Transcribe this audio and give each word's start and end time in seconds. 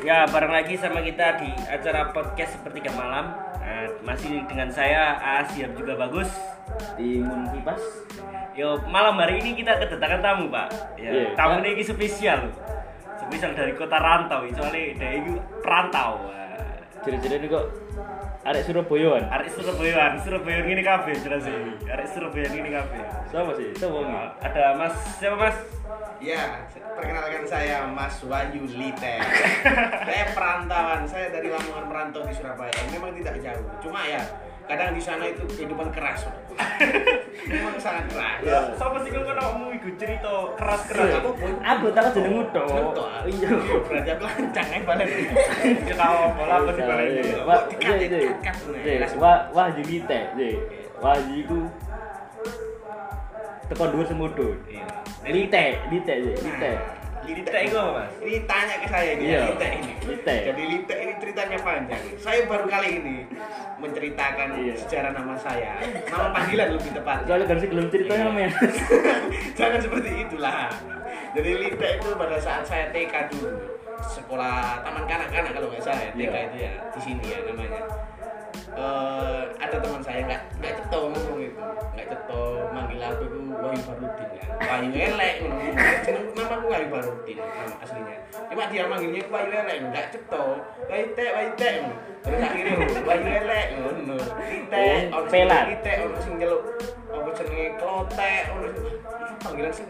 Ya, 0.00 0.24
bareng 0.24 0.48
lagi 0.48 0.80
sama 0.80 1.04
kita 1.04 1.36
di 1.44 1.52
acara 1.68 2.08
podcast 2.08 2.56
sepertiga 2.56 2.88
malam. 2.96 3.36
Nah, 3.60 3.84
masih 4.00 4.48
dengan 4.48 4.72
saya 4.72 5.20
Aas 5.20 5.52
yang 5.60 5.76
juga 5.76 5.92
bagus. 5.92 6.32
Timun 6.96 7.44
kipas. 7.52 7.84
Yo, 8.56 8.80
malam 8.88 9.20
hari 9.20 9.44
ini 9.44 9.60
kita 9.60 9.76
kedatangan 9.76 10.24
tamu, 10.24 10.48
Pak. 10.48 10.96
Ya, 10.96 11.10
Iya, 11.12 11.24
tamu 11.36 11.60
ini 11.60 11.84
spesial. 11.84 12.48
Spesial 13.20 13.52
dari 13.52 13.76
kota 13.76 14.00
rantau, 14.00 14.48
soalnya 14.56 14.96
dari 14.96 15.20
itu 15.20 15.36
perantau. 15.60 16.16
Wah. 16.24 16.40
Jadi-jadi 17.00 17.44
ini 17.44 17.46
kok 17.52 17.64
arek 18.44 18.62
Surabayaan. 18.64 19.22
Arek 19.28 19.48
Surabaya, 19.52 20.16
Surabaya 20.20 20.60
ini 20.64 20.82
kafe 20.84 21.12
jelas 21.20 21.44
ini. 21.44 21.76
Arek 21.88 22.08
Surabaya 22.08 22.48
ini 22.48 22.68
kafe. 22.72 22.98
Siapa 23.28 23.52
sih? 23.56 23.68
Siapa 23.76 23.96
ini? 24.00 24.16
Ada 24.40 24.64
Mas 24.80 24.94
siapa 25.20 25.36
Mas? 25.36 25.79
Ya, 26.20 26.68
perkenalkan 27.00 27.48
saya 27.48 27.88
Mas 27.88 28.20
Wahyu 28.28 28.68
Lite. 28.68 29.16
saya 30.04 30.24
perantauan, 30.36 31.08
saya 31.08 31.32
dari 31.32 31.48
Lamongan 31.48 31.88
merantau 31.88 32.20
di 32.28 32.32
Surabaya. 32.36 32.76
Memang 32.92 33.16
tidak 33.16 33.40
jauh, 33.40 33.64
cuma 33.80 34.04
ya 34.04 34.20
kadang 34.68 34.92
di 34.92 35.00
sana 35.00 35.24
itu 35.32 35.48
kehidupan 35.48 35.88
keras. 35.88 36.28
Memang 37.48 37.72
sangat 37.80 38.04
keras. 38.12 38.36
Ya, 38.44 38.60
siapa 38.76 39.00
sih 39.00 39.10
kalau 39.16 39.32
kamu 39.32 39.64
ikut 39.80 39.94
cerita 39.96 40.32
keras-keras? 40.60 41.10
Aku 41.24 41.30
pun 41.40 41.52
Aku 41.56 41.86
tak 41.96 42.12
jenengmu. 42.12 42.44
Betul. 42.52 43.08
Iya. 43.24 43.48
Berarti 43.88 44.10
aku 44.12 44.22
lancang 44.28 44.68
ya 44.68 44.78
balik. 44.84 45.08
Kita 45.88 46.04
bola 46.36 46.54
apa 46.60 46.70
di 46.76 46.82
balik 46.84 47.06
ini? 47.08 47.20
Iya. 47.24 47.40
Wah, 47.48 47.60
iya, 47.80 47.94
iya. 47.96 48.18
Iya, 48.76 49.08
Wah, 49.16 49.48
wah 49.56 49.68
jadi 49.72 49.94
teh, 50.04 50.24
iya. 50.36 50.48
Wah 51.00 51.16
iku 51.32 51.64
teko 53.72 53.84
dhuwur 53.88 54.04
semudut. 54.04 54.60
Iya. 54.68 54.99
Lite, 55.22 55.64
lite, 55.90 56.14
lite. 56.40 56.72
Lite 57.20 57.52
itu 57.62 57.76
apa, 57.76 57.90
Mas? 57.94 58.10
Ini 58.18 58.38
tanya 58.48 58.74
ke 58.80 58.86
saya 58.88 59.10
ini, 59.14 59.24
Iya. 59.28 59.40
Lite 59.52 59.68
ini. 59.70 59.92
Lite. 60.02 60.34
Jadi 60.50 60.62
Lite 60.66 60.94
ini 60.96 61.12
ceritanya 61.20 61.58
panjang. 61.60 62.02
Saya 62.16 62.40
baru 62.48 62.64
kali 62.66 62.88
ini 62.96 63.16
menceritakan 63.76 64.48
Iya. 64.56 64.74
sejarah 64.74 65.12
nama 65.12 65.36
saya. 65.36 65.76
Nama 66.08 66.26
panggilan 66.32 66.68
lebih 66.74 66.90
tepat. 66.90 67.18
Soalnya 67.28 67.46
kan 67.46 67.56
sih 67.60 67.68
belum 67.68 67.86
ceritanya 67.86 68.24
Iya. 68.26 68.34
men. 68.34 68.50
Jangan 69.60 69.78
seperti 69.78 70.10
itulah. 70.18 70.72
Jadi 71.30 71.50
Lite 71.54 71.88
itu 72.00 72.08
pada 72.16 72.36
saat 72.40 72.62
saya 72.64 72.84
TK 72.90 73.14
dulu 73.30 73.52
sekolah 74.00 74.80
taman 74.80 75.04
kanak-kanak 75.04 75.52
kalau 75.52 75.68
nggak 75.68 75.84
salah 75.84 76.00
ya, 76.00 76.10
TK 76.10 76.24
Iya. 76.32 76.40
itu 76.42 76.56
ya 76.58 76.72
di 76.90 77.00
sini 77.04 77.24
ya 77.28 77.38
namanya. 77.44 77.82
Eh, 78.70 79.42
ada 79.60 79.76
teman 79.76 80.00
saya 80.00 80.20
nggak 80.24 80.42
nggak 80.58 80.72
ceto 80.80 81.02
Wahyu 84.80 84.96
elek 84.96 85.34
nama 86.32 86.54
aku 86.56 86.66
Wahyu 86.72 86.88
Barudin 86.88 87.36
nama 87.36 87.76
aslinya 87.84 88.16
cuma 88.48 88.64
dia 88.72 88.88
manggilnya 88.88 89.20
aku 89.20 89.30
Wahyu 89.36 89.52
elek 89.52 89.76
nggak 89.92 90.04
ceto 90.08 90.44
Wahyu 90.88 91.06
te 91.12 91.24
Wahyu 91.36 91.50
te 91.52 91.68
ngono. 91.84 91.96
terus 92.24 92.40
akhirnya 92.40 92.72
Wahyu 93.04 93.28
elek 93.44 93.66
ngono 93.76 94.16
Oh, 94.70 94.96
ono 95.12 95.28
sing 95.28 95.32
pelat. 95.44 95.64
Lite 95.68 95.92
ono 96.00 96.16
sing 96.16 96.32
njeluk 96.40 96.62
apa 97.10 97.30
jenenge 97.36 97.66
klotek 97.76 98.42
ono 98.48 98.66
panggilan 99.38 99.72
sing 99.74 99.86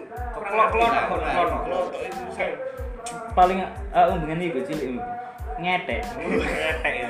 Nah, 0.50 0.66
klotok. 0.72 1.60
klotok 1.62 2.00
itu 2.02 2.22
saya 2.34 2.54
Paling 3.30 3.58
aku 3.94 4.12
dengan 4.26 4.42
iku 4.42 4.58
cilik 4.66 4.98
iku. 4.98 5.02
Ngetek. 5.60 6.00
Ngetek 6.16 6.94
ya, 6.96 7.08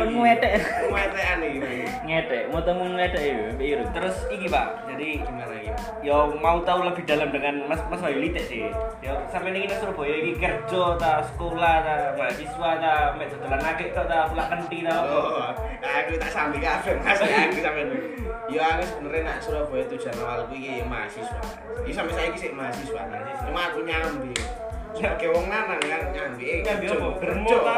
ngetek. 0.00 0.60
kemetean 0.88 1.38
iki 1.44 1.84
Ngetek, 2.08 2.42
mau 2.48 2.64
temu 2.64 2.84
ngetek 2.96 3.22
iku, 3.22 3.44
biru. 3.60 3.84
Terus 3.92 4.16
iki, 4.32 4.46
Pak. 4.48 4.88
Jadi 4.88 5.20
gimana 5.20 5.54
ini 5.60 5.72
yo 6.02 6.32
mau 6.40 6.60
tahu 6.64 6.84
lebih 6.84 7.04
dalam 7.08 7.30
dengan 7.30 7.64
Mas 7.68 7.80
Mas 7.88 8.00
Wahyu 8.00 8.24
Lite 8.24 8.42
sih. 8.44 8.66
Yo 9.04 9.14
sampe 9.28 9.52
ini 9.52 9.68
Surabaya 9.68 10.16
iki 10.16 10.40
kerja 10.40 10.82
ta 10.96 11.22
sekolah 11.22 11.74
ta 11.84 11.94
mahasiswa 12.16 12.70
ta 12.80 12.94
mek 13.16 13.28
dodolan 13.32 13.62
akeh 13.62 13.92
tok 13.94 14.08
ta 14.08 14.28
pulak 14.28 14.46
kenti 14.50 14.84
ta. 14.84 14.94
Oh, 15.06 15.52
aku 15.82 16.14
tak 16.16 16.30
sambil 16.30 16.60
kafe 16.62 16.94
mas 17.02 17.20
aku 17.20 17.58
sampai 17.58 17.84
ya 18.50 18.62
aku 18.76 18.82
sebenarnya 18.86 19.20
nak 19.26 19.38
Surabaya 19.42 19.84
tujuan 19.90 20.16
awalku 20.22 20.54
iki 20.56 20.80
ya 20.80 20.84
mahasiswa 20.86 21.40
ini 21.82 21.92
sampai 21.92 22.12
saya 22.14 22.28
sih 22.38 22.50
mahasiswa 22.54 23.02
cuma 23.46 23.60
aku 23.70 23.80
nyambi 23.84 24.32
sebagai 24.92 25.28
wong 25.32 25.46
lanang 25.48 25.80
kan 25.80 26.02
nyambi 26.12 26.44
eh, 26.44 26.58
kerja. 26.62 26.88
apa? 26.94 27.08
Germo 27.18 27.50
ta? 27.64 27.76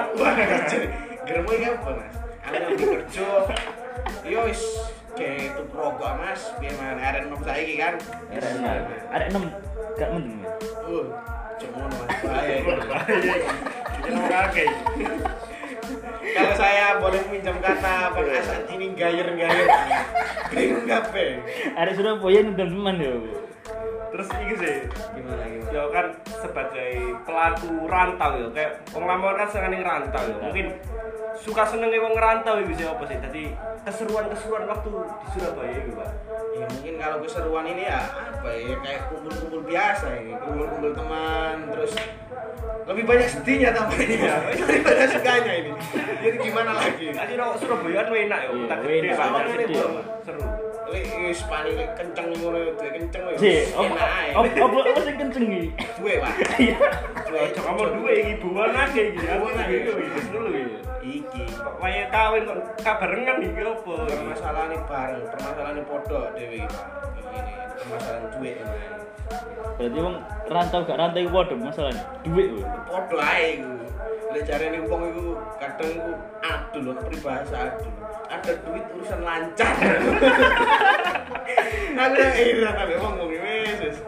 Germo 1.29 1.51
ini 1.57 1.67
apa 1.71 1.91
mas 1.95 2.15
aku 2.45 2.55
nyambi 2.61 2.85
kerja 2.85 3.29
yo 4.25 4.41
wis 4.49 4.63
tuh 5.15 5.65
rokok 5.71 6.13
mas 6.19 6.41
biar 6.59 6.75
mana 6.77 7.01
ada 7.01 7.19
nom 7.25 7.41
saya 7.47 7.63
iki 7.63 7.79
kan 7.79 7.95
Arek 8.35 8.51
enam. 8.59 8.83
Arek 9.15 9.29
enam 9.31 9.43
gak 9.95 10.09
mending. 10.11 10.39
men. 10.43 10.51
uh 10.91 11.07
cuma 11.55 11.87
mas 11.87 12.11
bahaya. 12.19 12.55
Jeneng 14.03 14.27
akeh. 14.27 14.69
Kalau 16.35 16.55
saya 16.59 16.99
boleh 16.99 17.23
minjam 17.31 17.57
kata 17.63 18.11
Bang 18.11 18.27
Asad 18.27 18.67
ini 18.75 18.91
gayer-gayer. 18.99 19.69
Bingung 20.51 20.85
gape? 20.91 21.41
Arek 21.79 21.95
Surabaya 21.95 22.39
ini 22.43 22.51
udah 22.59 22.67
teman 22.67 22.97
yo. 22.99 23.15
Terus 24.15 24.29
iki 24.31 24.55
sih 24.61 24.77
Gimana 25.17 25.43
gimana? 25.49 25.73
yo 25.73 25.83
kan 25.91 26.07
sebagai 26.29 26.93
pelaku 27.25 27.89
rantau 27.89 28.31
yo 28.39 28.49
kayak 28.53 28.85
wong 28.93 29.05
Lamongan 29.09 29.37
kan 29.43 29.49
seneng 29.51 29.83
rantau 29.83 30.23
yo. 30.29 30.37
Mungkin 30.39 30.67
suka 31.35 31.67
senenge 31.67 31.99
wong 31.99 32.15
ngerantau 32.15 32.61
iki 32.63 32.79
sih 32.79 32.87
apa 32.87 33.03
sih? 33.09 33.17
Tadi 33.19 33.43
keseruan-keseruan 33.85 34.65
waktu 34.71 34.89
di 34.89 35.27
Surabaya 35.35 35.77
gitu, 35.83 35.93
Pak. 35.99 36.09
Ya 36.55 36.65
mungkin 36.71 36.95
kalau 36.97 37.17
keseruan 37.21 37.67
ini 37.67 37.83
ya 37.91 38.01
apa 38.07 38.49
ya 38.55 38.77
kayak 38.81 39.01
kumpul-kumpul 39.11 39.61
biasa 39.67 40.07
ini, 40.23 40.33
kumpul-kumpul 40.39 40.93
teman 40.95 41.57
terus 41.75 41.93
lebih 42.85 43.05
banyak 43.09 43.29
sedihnya 43.29 43.71
tampaknya 43.73 44.37
daripada 44.61 45.05
sukanya 45.11 45.53
ini. 45.59 45.71
Jadi 46.23 46.37
gimana 46.39 46.71
lagi? 46.79 47.07
Tadi 47.11 47.33
Surabaya 47.35 48.01
kan 48.05 48.15
enak 48.15 48.39
yo, 48.47 48.51
Iya, 48.55 48.65
tak 48.71 48.79
gede 48.87 48.95
ini. 48.95 49.09
Pak. 49.11 49.29
seru. 50.23 50.43
Lek 50.85 51.05
wis 51.17 51.41
paling 51.49 51.75
lek 51.81 51.91
kenceng 51.97 52.29
ngono 52.37 52.59
itu 52.61 52.85
kenceng 52.85 53.23
ae. 53.33 53.65
apa 54.37 54.47
apa 54.53 54.77
apa 54.85 55.01
sing 55.01 55.17
kenceng 55.17 55.45
iki? 55.49 55.71
Duwe, 55.97 56.15
Pak. 56.21 56.33
Iya. 56.61 56.77
Duwe. 57.25 57.39
Ojo 57.49 57.61
kamu 57.65 57.83
duwe 58.01 58.13
iki 58.21 58.35
buan 58.45 58.77
akeh 58.77 59.05
iki. 59.17 59.25
Aku 59.25 59.41
Buan 59.49 59.57
iki 59.65 59.77
iki 59.81 60.21
dulu 60.29 60.49
iki. 60.53 60.77
Iki. 61.05 61.43
Kok 61.57 61.75
waya 61.81 62.05
kawin 62.13 62.43
kok 62.45 62.59
kabarengan 62.85 63.37
iki 63.41 63.63
opo? 63.65 63.95
permasalahan 64.05 64.71
ini 64.73 64.79
bareng 64.85 65.25
permasalahan 65.31 65.77
ini 65.79 65.83
podo 65.89 66.21
dewi 66.37 66.61
pak 66.67 67.14
ini 67.27 67.53
permasalahan 67.75 68.25
duit 68.33 68.55
ini 68.57 68.79
Berarti 69.75 69.99
wong 69.99 70.17
rantau 70.47 70.81
gak 70.83 70.95
rantau 70.97 71.19
iku 71.19 71.33
padha 71.35 71.55
masalahnya. 71.57 72.03
Duit 72.23 72.47
lho. 72.49 72.63
podo 72.85 73.17
aja 73.19 73.43
itu 73.51 73.71
lek 74.31 74.43
cari 74.45 74.67
nih 74.69 74.81
uang 74.83 75.03
itu 75.09 75.25
kadang 75.57 75.91
itu 75.91 76.13
adul 76.41 76.83
loh 76.85 76.95
peribahasa 77.01 77.57
adul 77.71 77.91
ada 78.27 78.53
duit 78.61 78.85
urusan 78.93 79.21
lancar 79.23 79.75
ada 81.97 82.25
iya 82.35 82.71
tapi 82.73 82.95
ngomong 82.95 83.31
ini 83.31 83.55
wes 83.81 83.99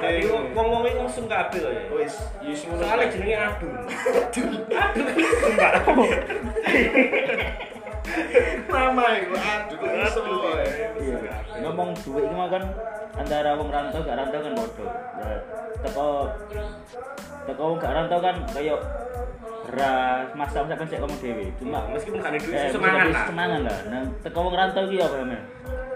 Tapi 0.00 0.24
wong-wong 0.56 0.88
iki 0.88 0.96
langsung 0.96 1.28
kabeh 1.28 1.60
kok 1.60 1.68
ya. 1.70 1.82
wes 1.92 2.14
yes 2.40 2.64
ngono 2.64 2.80
Soalnya 2.80 3.12
jenenge 3.12 3.36
adul. 3.36 3.72
adul 4.24 4.48
Mbak. 5.52 5.72
nama 8.70 9.04
itu 9.20 9.36
adul 9.36 9.76
kok 9.76 9.92
iso 9.92 10.20
Iya. 11.00 11.18
Ngomong 11.64 11.90
duit 12.00 12.24
iki 12.28 12.46
kan 12.52 12.64
antara 13.16 13.50
wong 13.56 13.68
rantau 13.68 14.00
gak 14.04 14.16
rantau 14.16 14.40
kan 14.40 14.52
padha. 14.56 14.86
Ya, 15.20 15.36
Teko 15.84 16.08
teko 17.48 17.62
wong 17.74 17.78
gak 17.80 17.92
rantau 17.96 18.18
kan 18.20 18.36
kayak 18.52 18.80
ras 19.68 20.28
masa 20.32 20.64
masa 20.64 20.74
kan 20.76 20.86
ngomong 20.88 21.18
dhewe. 21.20 21.44
Cuma 21.60 21.78
meskipun 21.92 22.18
duit 22.20 22.56
eh, 22.56 22.70
semangat 22.72 23.04
mesti 23.04 23.12
lah. 23.12 23.24
Semangat 23.28 23.60
lah. 23.66 23.78
Nah, 23.92 24.02
teko 24.24 24.38
wong 24.48 24.54
rantau 24.56 24.84
iki 24.88 24.96
apa 24.98 25.16
men? 25.22 25.42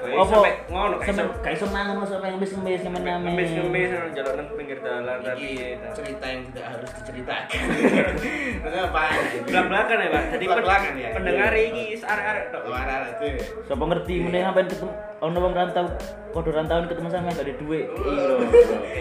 Kayak 0.04 0.28
sampe 0.28 0.52
ngono, 0.68 0.94
kayak 1.00 1.16
iso- 1.16 1.32
gak 1.40 1.52
iso 1.56 1.66
mangan 1.72 1.96
masa 1.96 2.20
pengen 2.20 2.36
ngemis-ngemis 2.36 2.80
ngemen-ngemen. 2.84 3.24
Ngemis-ngemis 3.24 3.90
jalan 4.12 4.32
nang 4.36 4.48
pinggir 4.52 4.78
dalan 4.84 5.16
tapi 5.24 5.40
ini 5.40 5.80
ya. 5.80 5.90
cerita 5.96 6.24
yang 6.28 6.40
tidak 6.52 6.66
harus 6.76 6.90
diceritakan 6.92 7.60
kenapa 8.68 9.02
belak-belakan 9.48 9.96
ya, 9.96 10.08
Pak. 10.12 10.22
Jadi 10.28 10.44
Belak-belakan 10.44 10.92
ya. 11.00 11.08
pendengar 11.16 11.52
iki 11.56 11.84
arek-arek 12.04 12.44
tok. 12.52 12.62
Luar 12.68 13.00
itu 13.08 13.26
Sapa 13.64 13.84
ngerti 13.88 14.14
meneh 14.20 14.40
sampean 14.44 14.66
ketemu 14.68 14.92
ono 15.22 15.38
wong 15.38 15.54
rantau 15.54 15.86
padha 16.34 16.50
rantauan 16.50 16.86
ketemu 16.90 17.08
sama 17.14 17.30
gak 17.30 17.46
ada 17.46 17.54
duit. 17.58 17.86
Iya. 17.86 18.34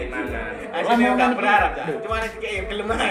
Kenangan. 0.06 0.52
Aslinya 0.74 1.06
Lamongan 1.10 1.18
gak 1.18 1.38
berharap 1.38 1.72
cuma 2.02 2.16
ini 2.22 2.28
kayak 2.38 2.62
gelem 2.70 2.88
aja 2.94 3.10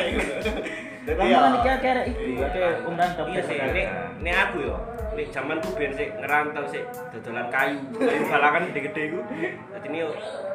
Jadi 1.04 1.20
Lama 1.20 1.28
ya, 1.28 1.76
kan 1.84 1.98
iki 2.08 2.40
akeh 2.40 2.72
wong 2.88 2.96
rantau. 2.96 3.24
Iya 3.28 3.42
sih, 3.44 3.58
ini, 3.60 3.84
ini 4.24 4.32
aku 4.32 4.58
yo. 4.64 4.78
Ini 5.14 5.24
zaman 5.30 5.60
tuh 5.60 5.76
biar 5.76 5.92
sih 5.94 6.08
ngerantau 6.16 6.64
sih, 6.72 6.82
dodolan 7.12 7.52
kayu, 7.52 7.78
kayu 8.00 8.24
balakan 8.32 8.72
gede-gede 8.72 9.12
iku. 9.12 9.20
Ini 9.84 9.98
yo 10.00 10.10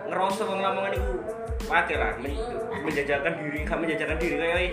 ngerasa 0.08 0.42
wong 0.48 0.64
Lamongan 0.64 0.96
iku 0.96 1.20
pakai 1.68 1.96
lah, 2.00 2.16
men- 2.16 2.40
menjajakan 2.80 3.32
diri, 3.44 3.60
kamu 3.68 3.80
menjajakan 3.84 4.16
diri 4.16 4.34
kayak 4.40 4.56
eh, 4.56 4.72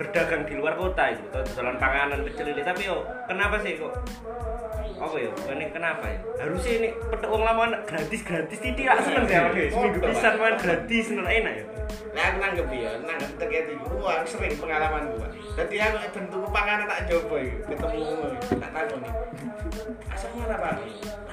berdagang 0.00 0.42
di 0.48 0.54
luar 0.56 0.74
kota 0.80 1.04
itu, 1.12 1.28
dodolan 1.28 1.76
panganan 1.76 2.24
kecil 2.32 2.46
ini. 2.48 2.62
Tapi 2.64 2.80
yo, 2.88 3.04
kenapa 3.28 3.60
sih 3.60 3.76
kok? 3.76 3.92
Apa 5.02 5.16
yo? 5.18 5.30
Ini 5.34 5.66
kenapa 5.74 6.04
ya? 6.06 6.18
Harusnya 6.38 6.72
ini 6.78 6.88
petek 7.10 7.26
wong 7.26 7.42
Lamongan 7.42 7.82
gratis 7.82 8.22
gratis 8.22 8.58
tidak 8.62 9.02
seneng 9.02 9.26
sih 9.26 9.34
aku. 9.34 9.58
Seminggu 9.74 9.98
pisan 9.98 10.34
main 10.38 10.54
gratis 10.54 11.04
seneng 11.10 11.26
enak 11.26 11.54
ya. 11.58 11.64
Nah, 12.12 12.22
aku 12.28 12.36
nanggep 12.38 12.68
ya, 12.70 12.90
nanggep 13.02 13.30
terkait 13.40 13.66
itu. 13.72 13.84
Wah, 13.98 14.20
aku 14.22 14.26
sering 14.30 14.54
pengalaman 14.60 15.10
gua. 15.16 15.26
Dadi 15.58 15.76
aku 15.82 15.96
bentuk 16.14 16.44
panganan 16.54 16.86
tak 16.86 17.10
coba 17.10 17.36
iki, 17.42 17.56
ketemu 17.66 18.00
tak 18.62 18.70
takoni. 18.70 19.10
Asal 20.12 20.30
mana 20.38 20.56
Pak? 20.60 20.74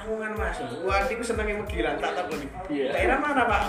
Lamongan 0.02 0.32
Mas. 0.34 0.58
Wah, 0.82 1.00
iku 1.06 1.22
senenge 1.22 1.54
megilan 1.62 1.94
tak 2.02 2.12
takoni. 2.18 2.46
Iya. 2.72 2.86
Daerah 2.90 3.18
mana 3.22 3.42
Pak? 3.46 3.60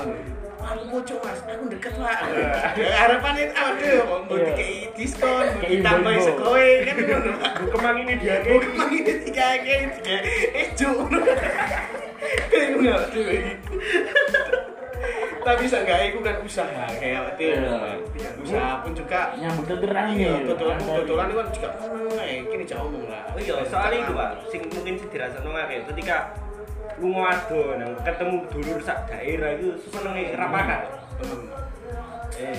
Aku 0.62 0.84
pojok 0.88 1.20
Mas, 1.26 1.40
aku 1.44 1.66
deket 1.68 1.94
Pak. 1.98 2.20
Ya 2.78 2.90
harapan 3.02 3.34
itu 3.42 3.54
apa 3.58 3.74
mau 4.06 4.20
mau 4.24 4.38
dikei 4.38 4.88
diskon, 4.96 5.46
mau 5.58 5.68
imbo-imbo. 5.68 6.22
sekoe 6.22 6.70
kan 6.86 6.96
ngono. 7.02 7.32
Bu 7.42 7.66
kemang 7.76 7.98
ini 8.06 8.14
dia 8.22 8.36
Aku 8.46 8.58
kemang 8.62 8.92
ini 8.94 9.14
tiga 9.26 9.48
kayak 9.60 9.90
tiga 10.00 10.18
ejo. 10.54 10.92
Bingung 12.52 12.84
ya. 12.86 12.96
Tapi 15.42 15.66
seenggaknya 15.66 16.06
itu 16.14 16.20
kan 16.22 16.36
usaha 16.46 16.86
kayak 17.02 17.34
itu. 17.42 17.58
Iya. 17.58 18.30
Usaha 18.46 18.72
pun 18.86 18.94
juga 18.94 19.34
nyambut 19.42 19.66
terang 19.74 20.14
ya 20.14 20.38
betul 20.46 20.70
betulan 20.78 21.28
itu 21.34 21.38
kan 21.42 21.48
juga. 21.50 21.70
Kini 22.22 22.66
jauh 22.70 22.86
ngomong 22.86 23.10
lah. 23.10 23.26
Oh 23.34 23.40
iya, 23.42 23.58
soalnya 23.66 24.06
itu 24.06 24.12
pak, 24.14 24.30
sing 24.54 24.62
mungkin 24.70 24.94
sih 25.02 25.08
dirasa 25.10 25.42
ngake 25.42 25.90
ketika 25.90 26.36
lu 27.00 27.16
ngado 27.16 27.80
nang 27.80 27.92
ketemu 28.04 28.38
dulur 28.52 28.80
sak 28.84 29.08
daerah 29.08 29.56
itu 29.56 29.78
senenge 29.88 30.36
rapakan. 30.36 30.82
Eh, 32.42 32.58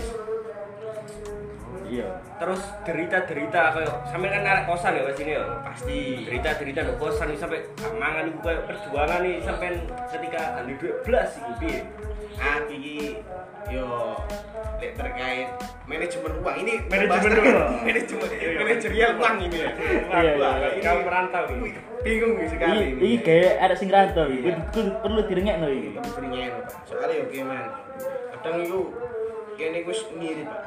iya 1.93 2.09
terus 2.41 2.63
derita-derita 2.83 3.63
kayak 3.71 3.93
sampe 4.09 4.27
kan 4.27 4.43
arek 4.43 4.65
kosan 4.65 4.97
ya 4.97 5.03
Mas 5.05 5.21
ini 5.21 5.33
ya. 5.37 5.45
Pasti. 5.61 5.99
Derita-derita 6.25 6.81
ndok 6.83 6.97
kosan 6.99 7.29
iki 7.29 7.39
sampe 7.39 7.59
mangan 7.95 8.25
iku 8.27 8.39
kayak 8.41 8.63
perjuangan 8.65 9.21
nih 9.21 9.35
sampean 9.39 9.75
ketika 10.09 10.41
ahli 10.57 10.73
duit 10.75 10.97
blas 11.05 11.37
iki 11.37 11.53
piye? 11.61 11.79
Aku 12.35 12.73
iki 12.73 12.97
yo 13.69 14.17
lek 14.81 14.97
terkait 14.97 15.47
manajemen 15.87 16.33
uang 16.41 16.57
ini 16.59 16.75
Manajemen 16.89 17.31
uang. 17.39 17.71
manajemen 17.85 18.29
Iya. 18.33 18.59
manajerial 18.59 19.11
uang 19.15 19.37
ini 19.39 19.57
ya. 19.57 19.71
Iya, 20.11 20.33
Wah, 20.35 20.55
iya. 20.59 20.69
ini 20.73 20.83
Kamu 20.83 21.01
merantau 21.05 21.45
ini. 21.47 21.71
Bingung 22.03 22.33
nih 22.35 22.49
sekali 22.51 22.87
Iki 22.89 22.99
iki 22.99 23.17
kayak 23.23 23.53
ada 23.61 23.75
sing 23.77 23.87
rantau. 23.87 24.27
Kudu 24.27 24.91
perlu 24.99 25.21
direngekno 25.23 25.67
iki. 25.69 25.89
Kita 25.93 26.11
berinya 26.11 26.41
Pak. 26.59 26.75
Soalnya 26.89 27.15
yo 27.15 27.25
gimana? 27.31 27.69
Kadang 28.35 28.57
itu 28.59 28.79
kene 29.55 29.79
wis 29.87 30.01
ngirit 30.11 30.49
Pak. 30.49 30.61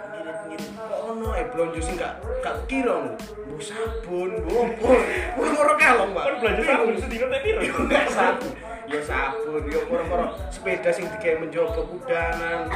Kok 0.76 1.02
ono 1.12 1.28
ae 1.36 1.44
blonjo 1.52 1.82
sing 1.84 1.96
gak 2.00 2.24
gak 2.40 2.56
kira 2.70 2.96
lho. 2.96 3.14
Bu 3.50 3.60
sabun, 3.60 4.32
bu 4.46 4.52
opo. 4.68 4.92
Wah 5.40 5.52
ora 5.60 5.74
kalong 5.76 6.12
Pak. 6.16 6.24
Kan 6.24 6.36
belanja 6.40 6.64
sabun 6.64 6.96
sedina 7.00 7.26
teh 7.32 7.40
piro? 7.44 7.60
Enggak 7.64 8.06
sabun. 8.12 8.52
Yo 8.86 9.00
sabun, 9.02 9.64
yo 9.66 9.80
moro-moro 9.90 10.38
sepeda 10.54 10.94
sing 10.94 11.10
digawe 11.10 11.42
menjogo 11.42 11.82
kudanan. 11.90 12.70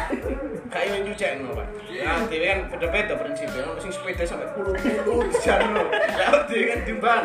Gak 0.73 0.83
yo 0.89 0.95
nyucekno, 1.05 1.53
Pak. 1.53 1.67
Ya 1.89 2.11
dhewe 2.25 2.45
kan 2.49 2.59
beda-beda 2.73 3.13
prinsipnya. 3.19 3.61
Ono 3.69 3.79
sing 3.79 3.91
sepeda 3.93 4.23
sampai 4.25 4.49
puluh-puluh 4.57 5.29
jarno. 5.43 5.83
Ya 5.93 6.27
dhewe 6.49 6.63
kan 6.73 6.79
timbang. 6.87 7.23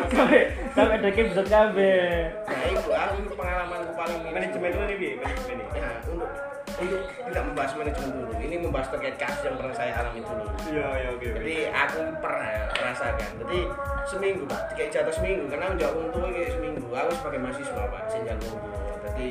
Sampai 0.75 0.97
deke 1.01 1.21
bisa 1.33 1.43
kabeh. 1.47 2.29
Nah, 2.45 3.11
itu 3.17 3.33
pengalamanku 3.33 3.91
paling 3.97 4.19
ini. 4.21 4.31
Manajemen 4.35 4.69
itu 4.69 4.79
nih 4.85 4.95
piye? 4.99 5.13
Manajemen 5.17 5.55
ini. 5.57 5.65
Nah, 5.79 5.95
untuk 6.11 6.29
untuk 6.75 7.01
tidak 7.07 7.43
membahas 7.47 7.71
manajemen 7.79 8.09
dulu. 8.11 8.31
Ini 8.35 8.55
membahas 8.59 8.87
terkait 8.91 9.15
kasus 9.15 9.41
yang 9.47 9.55
pernah 9.55 9.75
saya 9.75 9.91
alami 9.95 10.19
dulu. 10.21 10.45
Iya, 10.67 10.87
iya 10.99 11.09
oke. 11.15 11.23
oke. 11.23 11.27
Jadi 11.39 11.55
aku 11.71 11.99
pernah 12.19 12.51
merasakan. 12.75 13.29
Jadi 13.45 13.59
seminggu 14.03 14.43
pak, 14.47 14.61
kayak 14.75 14.89
jatuh 14.91 15.13
seminggu. 15.15 15.43
Karena 15.47 15.71
aku 15.71 15.75
jauh 15.79 15.99
untuk 16.11 16.19
kayak 16.31 16.51
seminggu. 16.51 16.87
Aku 16.91 17.09
sebagai 17.15 17.39
mahasiswa 17.39 17.83
pak, 17.87 18.03
senjal 18.11 18.37
tunggu. 18.43 18.69
Jadi 19.05 19.29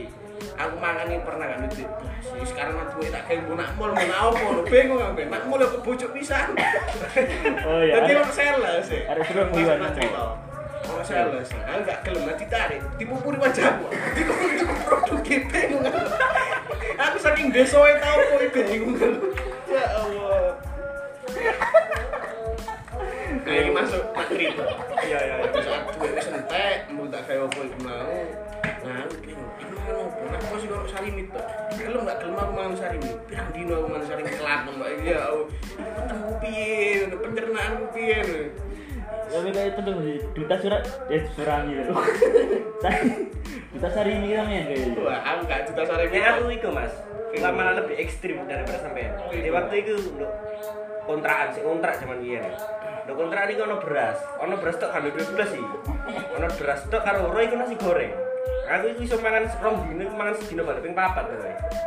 aku 0.55 0.75
mangan 0.81 1.06
ini 1.11 1.19
pernah 1.20 1.46
kan 1.46 1.58
duit. 1.69 1.88
Wah, 1.88 2.17
sih, 2.25 2.44
sekarang 2.49 2.75
mah 2.81 2.87
duit 2.96 3.11
tak 3.12 3.23
kayak 3.29 3.41
mau 3.44 3.55
nak 3.58 3.70
mall, 3.76 3.91
mau 3.93 4.06
nak 4.08 4.19
apa? 4.32 4.46
Bingung 4.69 5.00
aku. 5.00 5.20
Nak 5.29 5.43
mall 5.44 5.61
aku 5.61 5.79
bujuk 5.85 6.11
pisan. 6.17 6.49
Oh 7.64 7.81
iya. 7.81 8.02
Jadi 8.02 8.12
orang 8.20 8.35
sales 8.35 8.87
Mas, 8.93 9.29
mas, 9.32 9.79
Mas. 9.81 9.93
cerita. 9.96 10.37
Orang 10.85 11.06
sales. 11.06 11.49
Aku 11.49 11.81
gak 11.88 11.99
gelem 12.05 12.23
nah 12.29 12.37
ditarik, 12.37 12.81
dipupuri 13.00 13.38
wajahku. 13.41 13.88
Itu 14.17 14.64
produk 14.85 15.20
bingung 15.25 15.85
aku. 16.94 17.02
Aku 17.02 17.17
saking 17.19 17.49
desoe 17.50 17.93
tau 17.99 18.19
kok 18.23 18.55
bingung 18.55 18.94
aku. 18.94 19.29
Ya 19.70 19.85
Allah. 19.99 20.58
Ini 23.44 23.70
masuk 23.75 24.02
materi. 24.14 24.55
Iya, 25.05 25.19
iya, 25.20 25.35
iya. 25.43 25.49
Saat 25.61 25.82
duit 25.99 26.12
wis 26.17 26.29
entek, 26.32 26.76
mau 26.94 27.05
tak 27.11 27.29
kayak 27.29 27.44
apa 27.44 27.58
iku 27.61 27.79
mau. 27.85 28.14
Nah, 28.85 28.96
aku 29.05 29.14
bingung. 29.20 29.50
Mangan 29.85 30.00
apa? 30.00 30.25
Nah, 30.32 30.38
aku 30.41 30.88
sarimit 30.88 31.26
tuh. 31.29 31.44
Gelem 31.76 32.08
gak 32.08 32.17
gelem 32.25 32.37
aku 32.41 32.52
mangan 32.56 32.75
sarimit. 32.79 33.17
Pirang 33.29 33.49
dino 33.52 33.73
aku 33.85 33.87
mangan 33.91 34.06
sarimit 34.08 34.35
telat 34.41 34.61
mbak. 34.64 34.88
Ya 35.05 35.20
Allah. 35.29 35.46
Ketemu 35.76 36.31
piye? 36.41 36.73
Pencernaanku 37.12 37.85
piye? 37.93 38.19
Tapi 39.05 39.49
kayak 39.50 39.69
itu 39.75 39.81
dong. 39.82 39.99
Duta 40.32 40.55
surat 40.62 40.82
ya 41.11 41.19
surangi. 41.35 41.75
Duta 43.85 44.01
sari 44.01 44.17
ini 44.17 44.33
kan 44.33 44.49
ya 44.49 44.65
kayak. 44.65 44.97
Wah, 44.97 45.21
aku 45.29 45.41
gak 45.45 45.61
juta 45.69 45.83
sarimit. 45.85 46.17
Nek 46.17 46.25
aku 46.41 46.45
iku 46.57 46.69
Mas, 46.73 46.89
lama 47.37 47.77
lebih 47.77 48.01
ekstrim 48.01 48.41
daripada 48.49 48.81
sampean. 48.81 49.13
Di 49.29 49.51
waktu 49.53 49.75
itu 49.85 49.93
lho, 50.17 50.25
kontrakan 51.05 51.53
sih 51.53 51.61
kontrak 51.61 52.01
zaman 52.01 52.25
biyen. 52.25 52.49
Lho 53.05 53.13
kontrak 53.13 53.45
iki 53.45 53.61
ono 53.61 53.77
beras, 53.85 54.17
ono 54.41 54.57
beras 54.57 54.81
tok 54.81 54.89
kan 54.89 55.05
12 55.05 55.37
sih. 55.53 55.61
Ono 56.33 56.49
beras 56.57 56.81
tok 56.89 57.05
karo 57.05 57.29
ro 57.29 57.41
iku 57.45 57.61
nasi 57.61 57.77
goreng. 57.77 58.09
Aku 58.64 58.85
iku 58.96 59.00
iso 59.05 59.17
mangan 59.20 59.44
rong 59.61 59.76
dino 59.87 60.02
iku 60.08 60.14
mangan 60.17 60.35
sedino 60.41 60.62
balik 60.64 60.81
ping 60.81 60.96
papat 60.96 61.29
to. 61.29 61.37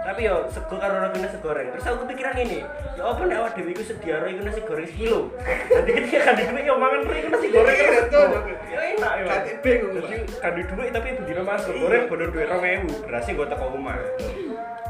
Tapi 0.05 0.29
yo 0.29 0.45
sego 0.53 0.77
karo 0.77 0.95
ro 1.03 1.07
nasi 1.09 1.37
goreng. 1.41 1.73
Terus 1.73 1.85
aku 1.89 2.05
kepikiran 2.05 2.37
ini, 2.37 2.61
ya 2.93 3.01
apa 3.01 3.21
nek 3.25 3.37
awak 3.41 3.51
dhewe 3.57 3.73
iku 3.73 3.83
sedia 3.83 4.21
ro 4.21 4.29
iku 4.29 4.41
nasi 4.45 4.61
goreng 4.61 4.85
sekilo. 4.85 5.33
Dadi 5.73 5.89
ketika 5.89 6.19
kan 6.21 6.33
duit 6.37 6.63
yo 6.69 6.75
mangan 6.77 7.01
ro 7.01 7.13
iku 7.17 7.29
nasi 7.33 7.47
goreng 7.49 7.75
Iya, 7.75 7.87
kan 7.89 7.97
betul. 8.05 8.27
Ya 8.69 8.79
enak 8.93 9.11
yo. 9.17 9.25
Kate 9.25 9.51
bingung. 9.65 9.91
Jadi 9.97 10.15
kan 10.37 10.51
duit 10.53 10.89
tapi 10.93 11.07
bedino 11.17 11.41
mas 11.41 11.65
goreng 11.65 12.03
bodo 12.05 12.25
duit 12.29 12.47
2000, 12.47 13.05
berasnya 13.09 13.31
gue 13.33 13.47
teko 13.49 13.65
omah. 13.73 13.97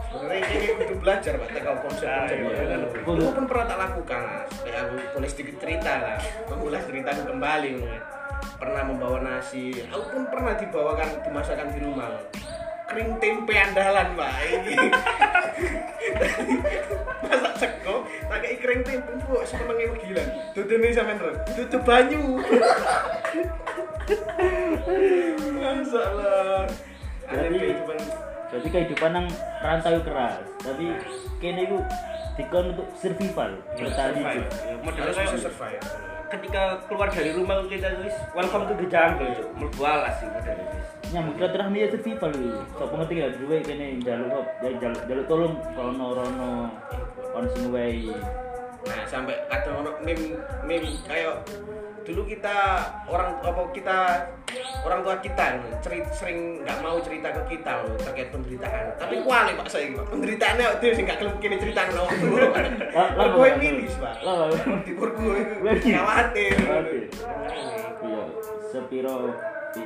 Sebenarnya 0.07 0.39
ini 0.49 0.67
kudu 0.75 0.95
belajar 1.03 1.33
pak 1.35 1.49
Ah, 2.07 2.25
iya, 2.31 2.35
itu. 2.35 2.51
iya. 2.51 2.77
Itu 3.03 3.31
pun 3.35 3.45
pernah 3.47 3.65
tak 3.67 3.79
lakukan. 3.79 4.23
Kayak 4.63 4.79
aku 4.87 4.93
boleh 5.19 5.29
sedikit 5.29 5.55
cerita 5.59 5.91
lah, 5.99 6.17
mengulas 6.47 6.83
ceritaku 6.87 7.21
kembali. 7.27 7.71
Pernah 8.57 8.81
membawa 8.89 9.22
nasi, 9.22 9.69
aku 9.89 10.06
pun 10.10 10.24
pernah 10.34 10.57
dibawakan 10.57 11.22
dimasakkan 11.22 11.69
di 11.74 11.80
rumah. 11.86 12.10
Kering 12.88 13.19
tempe 13.19 13.54
andalan 13.54 14.16
pak. 14.16 14.31
Ini. 14.48 14.75
Masak 17.27 17.53
sego, 17.60 18.08
tak 18.32 18.39
kayak 18.39 18.58
kering 18.63 18.82
tempe, 18.88 19.12
bu, 19.27 19.44
semenengnya 19.44 19.94
gila. 20.00 20.24
Tutup 20.56 20.79
ini 20.79 20.96
sama 20.96 21.13
tutup 21.53 21.82
banyu. 21.84 22.39
Masalah. 25.60 26.63
Jadi- 27.27 27.60
kehidupan 27.60 28.00
Jadi 28.48 28.67
kehidupan 28.72 29.12
yang 29.12 29.27
rantau 29.60 30.00
keras. 30.08 30.39
Tapi 30.63 30.86
kene 31.44 31.67
iku 31.67 31.84
dikon 32.39 32.72
untuk 32.72 32.88
survival, 32.96 33.51
bertahan 33.75 34.13
hidup. 34.15 34.48
Ya, 34.48 34.75
model 34.79 36.16
ketika 36.27 36.84
keluar 36.91 37.07
dari 37.07 37.31
rumah 37.31 37.63
kita 37.72 38.03
wis 38.03 38.15
welcome 38.36 38.67
to 38.67 38.74
the 38.75 38.88
jungle 38.91 39.31
cuk 39.31 39.48
mlebu 39.55 39.81
alas 39.88 40.19
sih 40.19 40.27
model 40.27 40.60
wis 40.75 40.88
Nyambut 41.07 41.39
silaturahmi 41.39 41.79
ya 41.79 41.88
survival 41.88 42.31
iki. 42.36 42.51
Sopo 42.75 42.93
ngerti 43.00 43.15
ya 43.15 43.27
duwe 43.39 43.63
kene 43.63 43.86
njaluk 44.03 44.27
hop, 44.27 44.48
njaluk 44.60 45.00
njaluk 45.07 45.25
tolong 45.31 45.55
rono 45.72 46.05
rono 46.12 46.51
on 47.31 47.48
sing 47.55 47.72
wehi. 47.72 48.12
Nah, 48.84 49.03
sampai 49.07 49.39
kadang 49.48 49.88
ono 49.88 49.91
meme 50.03 50.36
meme 50.67 50.91
kayak 51.07 51.48
dulu 52.07 52.23
kita 52.23 52.79
orang 53.11 53.35
apa 53.43 53.61
kita 53.75 53.97
orang 54.87 54.99
tua 55.03 55.19
kita 55.19 55.59
cerita 55.83 56.07
sering 56.15 56.63
nggak 56.63 56.79
mau 56.79 56.95
cerita 57.03 57.35
ke 57.35 57.59
kita 57.59 57.83
loh 57.83 57.99
terkait 57.99 58.31
penderitaan 58.31 58.95
tapi 58.95 59.19
kuali 59.27 59.51
pak 59.59 59.67
saya 59.67 59.91
pak. 59.91 60.07
Penderitaannya 60.07 60.65
itu 60.79 60.85
sih 60.95 61.03
nggak 61.03 61.19
kelem 61.19 61.35
kini 61.43 61.57
cerita 61.59 61.81
no 61.91 62.07
Lah, 62.97 63.07
lah, 63.13 63.27
gue 63.35 63.43
lah, 63.43 63.57
milis 63.59 63.93
pak. 63.99 64.15
Gue 64.23 65.73
khawatir. 65.83 66.55
Khawatir. 66.55 67.03
Iya, 68.07 68.23
sepiro 68.71 69.35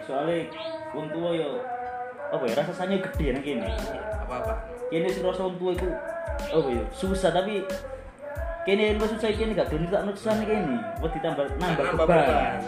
soalnya 0.05 0.47
wong 0.95 1.07
tua 1.11 1.29
yo 1.35 1.51
apa 2.31 2.43
ya 2.47 2.53
rasanya 2.63 2.97
gede 3.11 3.25
nang 3.35 3.43
kene. 3.43 3.67
apa 4.23 4.33
apa? 4.45 4.53
Kene 4.87 5.09
sing 5.11 5.25
rasa 5.25 5.43
wong 5.49 5.57
tua 5.59 5.73
iku 5.75 5.89
apa 6.53 6.69
ya 6.69 6.83
susah 6.95 7.33
tapi 7.33 7.65
kene 8.61 8.95
lu 8.95 9.05
susah 9.05 9.29
kene 9.31 9.51
gak 9.53 9.67
gelem 9.69 9.89
tak 9.89 10.03
nutusan 10.05 10.41
kene. 10.43 10.77
Wes 11.01 11.11
ditambah 11.15 11.45
nambah 11.57 11.85
beban. 11.97 12.61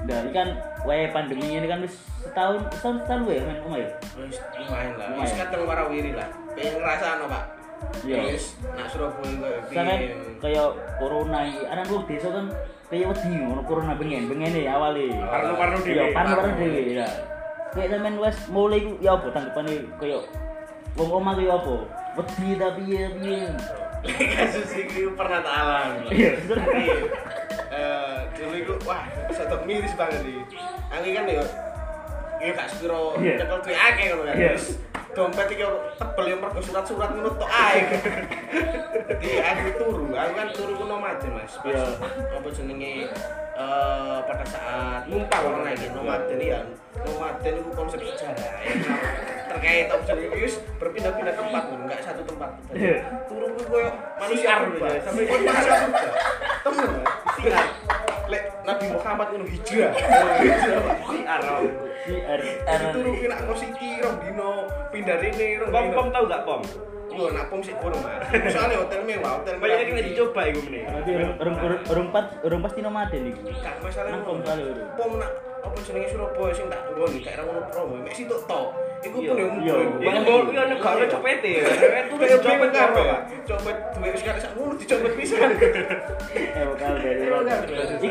Dari 0.00 0.26
ini 0.26 0.30
kan 0.32 0.48
wae 0.88 1.12
pandemi 1.12 1.44
ini 1.52 1.68
kan 1.68 1.84
wis 1.84 1.92
setahun 2.24 2.64
setahun 2.72 2.96
setahun 3.04 3.20
wae 3.28 3.38
men 3.44 3.58
omah 3.68 3.78
ya. 3.78 3.88
Wis 4.16 4.38
lumayan 4.56 4.92
lah 4.96 5.06
wis 5.20 5.32
kadang 5.36 5.62
warawiri 5.68 6.12
lah 6.16 6.28
pengen 6.56 6.80
ngerasa 6.80 7.20
no 7.20 7.26
pak 7.28 7.44
Iya. 8.04 8.32
wis 8.32 8.60
nak 8.76 8.92
Surabaya 8.92 9.56
piye. 9.72 10.12
kayak 10.36 10.68
corona 11.00 11.48
iki, 11.48 11.64
anak 11.64 11.88
wong 11.88 12.04
desa 12.04 12.28
kan 12.28 12.46
kayak 12.92 13.08
wedi 13.08 13.40
ngono 13.40 13.64
corona 13.64 13.96
bengen, 13.96 14.28
bengene 14.28 14.68
awale. 14.68 15.08
Parno-parno 15.16 15.76
Iya, 15.80 15.88
dhewe. 15.88 16.12
parno-parno 16.12 16.52
dhewe 16.60 16.80
ya. 16.92 17.08
Kayak 17.72 17.88
sampean 17.96 18.16
wes 18.20 18.36
mulai 18.52 18.84
ya 19.00 19.16
apa 19.16 19.26
tanggapane 19.32 19.74
kayak 19.96 20.20
wong 20.96 21.08
omah 21.08 21.32
ki 21.36 21.44
apa 21.48 21.74
wedi 22.20 22.48
tapi 22.56 22.82
piye 22.84 23.04
piye 23.16 23.38
kasus 24.02 24.70
ini 24.74 25.12
pernah 25.12 25.38
tak 25.40 25.54
alami 25.54 26.08
iya 26.10 26.32
eh, 27.70 28.18
dulu 28.34 28.54
itu 28.56 28.74
wah 28.82 29.04
satu 29.30 29.62
miris 29.62 29.92
banget 29.94 30.24
nih. 30.24 30.42
Aku 30.90 31.06
kan 31.06 31.24
ya 31.24 31.44
ya 32.40 32.50
gak 32.56 32.68
sepiro 32.72 33.14
Iya. 33.20 33.36
nyekel 33.36 33.58
duit 33.60 33.76
akeh 33.76 34.04
ngono 34.10 34.22
kan. 34.24 34.34
Iya. 34.34 34.50
Terus 34.56 34.66
dompet 35.10 35.46
iki 35.52 35.64
tebel 35.98 36.24
yang 36.26 36.40
mergo 36.40 36.60
surat-surat 36.62 37.10
ngono 37.12 37.30
tok 37.36 37.50
ae. 37.50 37.78
Jadi 39.20 39.30
aku 39.38 39.68
turu. 39.76 40.04
Aku 40.16 40.32
kan 40.32 40.48
turu 40.50 40.72
ku 40.74 40.84
nomaden 40.88 41.30
mas. 41.36 41.54
Pas 41.60 41.68
Iya. 41.68 41.84
apa 42.32 42.48
jenenge 42.50 42.92
eh, 43.54 44.18
pada 44.24 44.44
saat 44.48 45.02
numpang 45.06 45.42
orang 45.44 45.62
lagi 45.68 45.86
nomaden 45.92 46.40
ya 46.40 46.60
nomaden 47.04 47.54
itu 47.60 47.70
konsep 47.76 48.00
sejarah 48.00 48.50
terkait 49.50 49.86
wis 50.36 50.54
berpindah-pindah 50.76 51.34
tempat 51.34 51.62
lho, 51.66 51.76
enggak 51.80 52.00
satu 52.00 52.22
tempat 52.22 52.50
Iya. 52.70 52.96
turu 53.26 53.46
ku 53.50 53.62
koyo 53.66 53.90
manusia 54.16 54.46
Siar, 54.46 54.58
berubah 54.64 54.88
ya, 54.88 55.00
sampai 55.02 55.22
koyo 55.24 55.40
manusia 55.42 55.74
berubah 55.76 56.12
temen 56.60 56.88
siar 57.34 57.66
lek 58.26 58.42
Nabi 58.62 58.86
Muhammad 58.88 59.26
ngono 59.28 59.44
hijrah 59.44 59.90
hijrah 60.38 60.80
Pak. 60.80 60.96
si 61.02 61.18
Arab 61.26 61.62
si 62.00 62.14
R 62.14 62.40
Jadi 62.62 62.84
turu 62.94 63.10
ki 63.12 63.26
nak 63.26 63.40
ngosiki 63.42 63.88
rong 63.98 64.16
dino 64.20 64.50
pindah 64.88 65.16
rene 65.18 65.46
rong 65.58 65.70
pom 65.70 65.86
pom 65.90 66.06
tau 66.10 66.24
gak 66.24 66.42
pom 66.44 66.62
Yo 67.10 67.26
nak 67.26 67.50
pom 67.50 67.58
sik 67.58 67.74
kono 67.76 67.98
Mas. 67.98 68.22
Soale 68.54 68.78
hotel 68.78 69.02
mewah, 69.02 69.42
hotel 69.42 69.58
banyak 69.58 69.82
mewah. 69.82 69.98
yang 69.98 70.06
dicoba 70.06 70.40
iku 70.46 70.60
meneh 70.62 70.82
berarti 70.86 71.10
urung 71.10 71.34
urung 71.58 71.80
urung 71.84 72.08
pas 72.08 72.24
urung 72.40 72.60
pasti 72.62 72.80
nomaden 72.80 73.22
iki 73.26 73.42
Gak 73.58 73.76
masalah 73.82 74.14
pom 74.22 74.38
urung. 74.38 74.88
Pom 74.94 75.10
nak 75.18 75.30
apa 75.60 75.76
jenenge 75.82 76.08
Surabaya 76.08 76.52
sing 76.54 76.66
tak 76.70 76.80
nggoni 76.88 77.18
daerah 77.20 77.42
ngono 77.44 77.60
promo. 77.66 77.94
Mek 77.98 78.14
sitok 78.14 78.46
tok. 78.46 78.68
Iku 79.00 79.16
Iya, 79.24 79.32
pun 79.32 79.36
yo 79.40 79.46
iya. 79.64 79.74
Iku 79.80 80.04
Banyak 80.04 80.22
yo 80.28 80.62
nek 80.68 80.78
gak 80.84 80.94
ya. 81.56 81.62
Wis 82.20 82.32
copet 82.36 82.40
copet 82.44 82.70
kabeh. 82.72 83.04
Copet 83.48 83.76
duit 83.96 84.12
wis 84.12 84.22
sak 84.24 84.52
ngono 84.52 84.72
dicopet 84.76 85.12
pisan. 85.16 85.50
eh 86.58 86.64
bakal 86.68 86.92
dari 87.00 87.24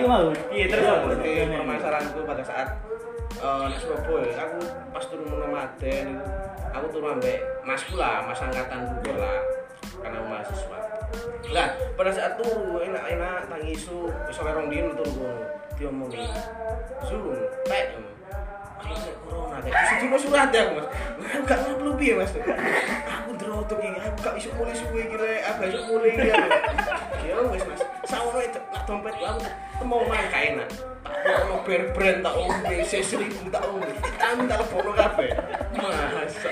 mau 0.01 0.33
Iya, 0.49 0.65
terus 0.65 0.85
Iya, 1.21 1.43
iya. 1.45 1.57
permasalahanku 1.61 2.19
pada 2.25 2.43
saat 2.43 2.67
eh 3.39 3.65
nak 3.69 3.79
Surabaya, 3.79 4.35
aku 4.35 4.57
pas 4.91 5.05
turun 5.07 5.31
nomaden 5.31 6.05
itu 6.19 6.25
aku 6.75 6.85
turun 6.91 7.15
ambek 7.15 7.39
masku 7.63 7.95
lah, 7.95 8.25
mas 8.27 8.41
angkatan 8.41 8.89
juga 8.99 9.13
lah 9.15 9.37
karena 10.03 10.19
mahasiswa. 10.27 10.79
Lah, 11.49 11.67
pada 11.95 12.11
saat 12.11 12.35
enak-enak 12.83 13.47
tangi 13.47 13.77
isu 13.77 14.09
wis 14.27 14.37
oleh 14.43 14.53
rong 14.57 14.67
dino 14.67 14.91
turu 14.97 15.11
kono. 15.23 15.45
Diomongi. 15.79 16.19
Zoom, 17.07 17.31
pek. 17.63 17.95
Corona 18.79 19.57
kayak 19.59 19.83
sedino 19.91 20.17
surat 20.17 20.49
ya, 20.55 20.63
Mas. 20.71 20.87
Aku 21.19 21.43
gak 21.43 21.59
ngerti 21.67 21.91
piye, 21.99 22.13
Mas. 22.15 22.31
Aku 22.31 23.29
drotok 23.35 23.79
iki, 23.83 23.99
aku 23.99 24.17
gak 24.23 24.35
iso 24.39 24.49
mulai 24.55 24.75
suwe 24.75 24.99
iki 25.03 25.15
rek, 25.19 25.39
aku 25.51 25.59
iso 25.67 25.79
mulai 25.87 26.09
iki. 26.15 26.27
Ya 27.27 27.35
wis, 27.43 27.63
Mas. 27.67 27.81
Sawono 28.07 28.39
itu 28.39 28.59
nak 28.71 28.83
dompet 28.87 29.15
aku 29.19 29.43
temu 29.79 29.97
main 30.07 30.53
gak. 30.63 30.71
Tak 31.09 31.41
ono 31.45 31.55
bear 31.67 31.83
brand 31.91 32.19
tak 32.23 32.33
ombe, 32.37 32.75
seribu 32.85 33.47
tak 33.51 33.63
ombe. 33.67 33.91
Kami 34.19 34.47
tak 34.47 34.57
lebono 34.63 34.91
kabeh. 34.95 35.31
Masa. 35.75 36.51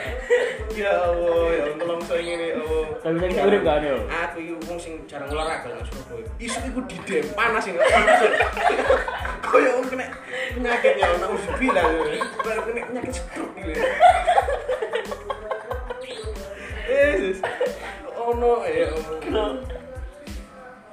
Ya 0.75 0.91
Allah, 0.93 1.46
ya 1.55 1.62
tolong 1.79 2.01
saya 2.05 2.22
ngene, 2.22 2.48
ya 3.07 3.13
Allah. 3.13 3.21
tapi 3.23 3.33
saya 3.33 3.47
urip 3.47 3.61
gak 3.63 3.77
ada 3.79 3.89
Aku 4.27 4.37
iki 4.37 4.53
wong 4.67 4.77
sing 4.77 4.93
jarang 5.07 5.27
olahraga 5.29 5.67
nang 5.71 5.85
Surabaya. 5.85 6.27
Isu 6.37 6.59
iku 6.65 6.79
didem, 6.85 7.25
panas 7.31 7.63
ini, 7.63 7.77
panas. 7.79 8.19
Koyo 9.47 9.69
wong 9.79 9.87
kena 9.87 10.05
penyakit 10.51 10.93
ya, 10.95 11.07
nak 11.15 11.29
usah 11.31 11.53
bilang. 11.55 11.87
Baru 12.37 12.61
kena 12.65 12.81
penyakit 12.85 13.13
stroke 13.15 13.55
gitu. 13.55 13.71
Yesus. 16.87 17.37
Ono 18.17 18.51
ya 18.63 18.87
Allah. 18.91 19.49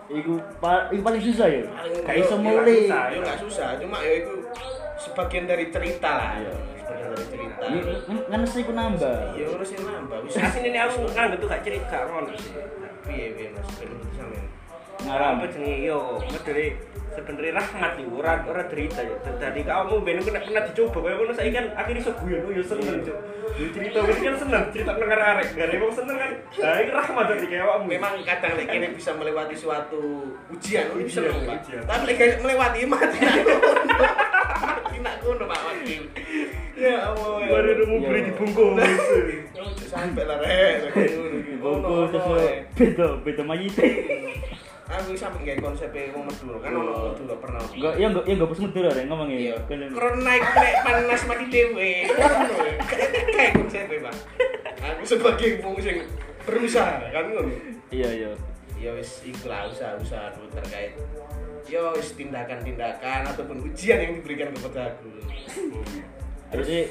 iku 0.04 0.36
pa- 0.60 0.86
iku 0.88 1.00
paling 1.02 1.18
susah 1.18 1.48
ya 1.48 1.64
Paling- 1.64 2.04
gak 2.04 2.16
iso 2.20 2.36
yo 2.36 2.38
mulai 2.38 2.60
nggak 2.60 2.86
susah, 2.86 3.02
yo 3.08 3.18
nggak 3.24 3.38
susah, 3.40 3.68
cuma 3.80 3.96
ya 3.98 4.12
itu 4.20 4.32
sebagian 5.00 5.44
dari 5.44 5.64
cerita 5.68 6.10
lah. 6.12 6.30
Iya. 6.38 6.54
Sebagian 6.78 7.08
dari 7.10 7.26
cerita. 7.26 7.43
Ngenes 8.28 8.54
iku 8.56 8.72
nambah 8.72 9.34
Iya 9.34 9.46
urusin 9.54 9.80
nambah. 9.82 10.16
Wis 10.26 10.36
Asine 10.36 10.68
ini 10.72 10.78
aku 10.78 11.06
nganggep 11.08 11.38
tuh 11.38 11.48
gak 11.48 11.62
cerita 11.62 11.96
gak 12.04 12.10
ono 12.10 12.30
sih. 12.34 12.52
piye 13.04 13.36
piye 13.36 13.48
Mas, 13.52 13.68
ben 13.76 13.90
sampean. 14.16 14.46
ngaram 15.04 15.36
Apa 15.36 15.46
jenenge 15.52 15.84
yo 15.84 16.16
medere 16.24 16.80
sebenarnya 17.14 17.52
rahmat 17.60 17.92
iku 18.00 18.12
ora 18.18 18.32
ora 18.48 18.62
derita 18.66 19.00
ya. 19.04 19.14
Dadi 19.38 19.60
kamu 19.62 20.00
ben 20.02 20.18
kena 20.24 20.40
pernah 20.40 20.64
dicoba 20.64 20.98
koyo 20.98 21.14
ngono 21.20 21.32
saiki 21.36 21.52
kan 21.52 21.66
akhirnya 21.76 22.00
iso 22.00 22.12
guyon 22.16 22.42
oh 22.48 22.52
yo 22.54 22.62
seneng 22.64 23.04
cuk. 23.04 23.18
Yo 23.54 23.66
cerita 23.70 23.98
wis 24.02 24.18
kan 24.18 24.34
seneng 24.40 24.62
cerita 24.72 24.90
nang 24.96 25.10
arek 25.12 25.48
gak 25.52 25.66
ada 25.68 25.76
wong 25.78 25.92
seneng 25.92 26.16
kan. 26.16 26.32
Lah 26.58 26.76
iki 26.80 26.90
rahmat 26.90 27.24
dari 27.28 27.46
kayak 27.46 27.64
awakmu. 27.68 27.86
Memang 27.92 28.12
kadang 28.24 28.52
lek 28.56 28.66
kene 28.66 28.86
bisa 28.96 29.10
melewati 29.12 29.54
suatu 29.54 30.02
ujian, 30.48 30.88
oh 30.90 30.98
bisa 30.98 31.20
ujian. 31.20 31.82
Tapi 31.84 32.02
lek 32.08 32.40
melewati 32.40 32.78
mati 32.88 33.18
ngono. 33.22 33.56
Mati 34.64 34.96
nak 35.04 35.14
ngono 35.20 35.44
Pak 35.44 35.60
Wakil. 35.60 36.02
Ya 36.74 36.96
Allah. 37.14 37.34
ya 37.42 37.48
baru 37.54 37.84
mau 37.86 37.98
beli 38.02 38.20
Yo. 38.20 38.26
dibungkus. 38.34 38.90
Sampai 39.86 40.24
lah 40.26 40.36
rek. 40.42 40.90
bungkus 41.64 42.12
terus 42.12 42.44
eh. 42.44 42.56
beda 42.76 43.06
beda 43.24 43.42
mayit 43.46 43.72
Aku 44.84 45.16
sampe 45.16 45.40
gawe 45.48 45.58
konsep 45.64 45.96
wong 46.12 46.28
Madura 46.28 46.60
kan 46.60 46.76
ono 46.76 46.92
Madura 47.16 47.34
pernah. 47.40 47.62
Enggak, 47.72 47.94
ya 47.96 48.06
enggak, 48.12 48.24
ya 48.28 48.32
enggak 48.36 48.50
pas 48.52 48.60
medura 48.60 48.90
rek 48.92 49.04
ngomongnya. 49.08 49.38
Iya. 49.40 49.56
Kan 49.64 49.80
Corona 49.90 50.32
iku 50.36 50.50
nek 50.60 50.74
panas 50.84 51.22
mati 51.24 51.44
dhewe. 51.48 51.90
Ngono 52.04 52.54
ya. 52.68 52.76
Kayak 53.32 53.50
konsep 53.56 53.88
Pak. 53.88 54.14
Aku 54.84 55.02
sebagai 55.08 55.48
wong 55.64 55.74
sing 55.80 55.98
berusaha 56.44 57.00
kan 57.08 57.24
ngono. 57.32 57.50
iya 57.88 58.08
iya. 58.12 58.30
ya 58.76 58.90
wis 58.92 59.24
ikhlas 59.24 59.72
usaha-usaha 59.72 60.36
dulu 60.36 60.48
terkait 60.52 60.92
ya 61.64 61.80
wis 61.96 62.12
tindakan-tindakan 62.12 63.24
ataupun 63.32 63.64
ujian 63.64 63.96
yang 63.96 64.12
diberikan 64.20 64.52
kepada 64.52 64.92
aku 64.92 65.08
Harusnya 66.50 66.82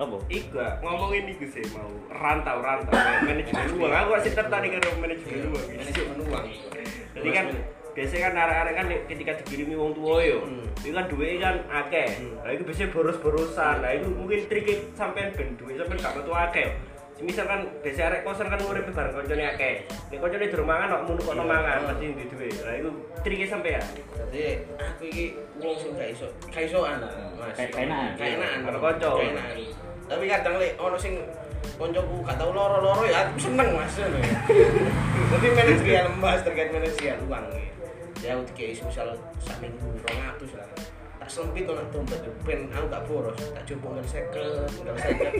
apa? 0.00 0.16
Iku 0.32 0.56
ngomongin 0.80 1.24
iku 1.28 1.44
sih 1.50 1.64
mau 1.76 1.90
rantau 2.08 2.58
rantau 2.64 2.92
manajemen 3.24 3.68
uang. 3.76 3.92
Aku 3.92 4.08
masih 4.16 4.32
tertarik 4.32 4.70
karo 4.76 4.96
manajemen 4.96 5.52
uang. 5.52 5.64
Iya, 5.68 5.76
manajemen 5.76 6.16
uang 6.24 6.44
Jadi 7.10 7.28
kan 7.34 7.46
biasanya 7.90 8.22
kan 8.22 8.34
arek-arek 8.38 8.74
kan 8.78 8.86
ketika 9.10 9.32
dikirimi 9.42 9.74
wong 9.74 9.92
tua 9.92 10.22
yo, 10.22 10.46
Hmm. 10.46 10.62
itu 10.78 10.94
kan 10.94 11.04
duit 11.10 11.42
kan 11.42 11.58
akeh. 11.68 12.08
Hmm. 12.16 12.38
Nah 12.40 12.50
itu 12.54 12.62
biasanya 12.64 12.88
boros-borosan. 12.94 13.76
Nah 13.82 13.90
itu 13.92 14.06
mungkin 14.08 14.46
triknya 14.46 14.76
sampean 14.94 15.34
ben 15.36 15.58
duit 15.58 15.74
sampean 15.76 15.98
gak 16.00 16.14
metu 16.16 16.32
akeh. 16.32 16.68
Misal 17.20 17.44
kan 17.44 17.68
biasa 17.84 18.00
arek 18.08 18.24
kosan 18.24 18.48
kan 18.48 18.56
urip 18.64 18.88
bareng 18.88 19.12
koncone 19.12 19.44
akeh. 19.44 19.84
Nek 20.08 20.16
koncone 20.16 20.48
durung 20.48 20.64
mangan 20.64 20.88
kok 20.88 21.02
munu 21.04 21.20
kok 21.20 21.36
Iya. 21.36 21.44
mangan 21.44 21.78
pasti 21.84 22.04
duwe 22.08 22.26
duit. 22.32 22.54
Nah 22.64 22.74
itu 22.80 22.90
triknya 23.20 23.46
sampean. 23.50 23.84
jadi 24.30 24.62
aku 24.78 25.02
iki 25.10 25.24
wong 25.58 25.74
sing 25.76 25.90
gak 25.92 26.08
iso 26.14 26.26
gak 26.48 26.64
iso 26.64 26.80
Kayak- 27.50 27.72
kaenaan. 27.72 28.10
kaenaan 28.14 28.58
Karo 28.62 28.78
kanca. 28.78 29.10
tapi 30.06 30.24
kadang 30.26 30.54
lek 30.56 30.74
ono 30.74 30.96
sing 30.96 31.14
koncoku 31.76 32.20
gak 32.20 32.34
tau 32.34 32.50
loro-loro 32.50 33.04
ya 33.04 33.24
aku 33.24 33.38
seneng 33.40 33.68
mas. 33.72 33.94
Jadi 35.30 35.46
manajerial 35.48 36.06
membahas 36.10 36.40
terkait 36.42 36.68
manajerial 36.68 37.18
uang 37.24 37.46
ya 38.20 38.34
aku 38.34 38.42
dikei 38.48 38.74
misal 38.74 39.08
sak 39.38 39.56
minggu 39.58 39.86
rong 39.96 40.20
atus 40.26 40.52
lah. 40.54 40.68
Tak 41.16 41.30
sempit 41.30 41.64
ono 41.64 41.80
dompet 41.88 42.18
ben 42.42 42.68
aku 42.68 42.86
gak 42.86 43.04
boros. 43.06 43.40
Tak 43.54 43.62
coba 43.66 43.86
ngel 43.94 44.06
seket 44.06 44.50
ngel 44.76 44.96
seket 44.98 45.32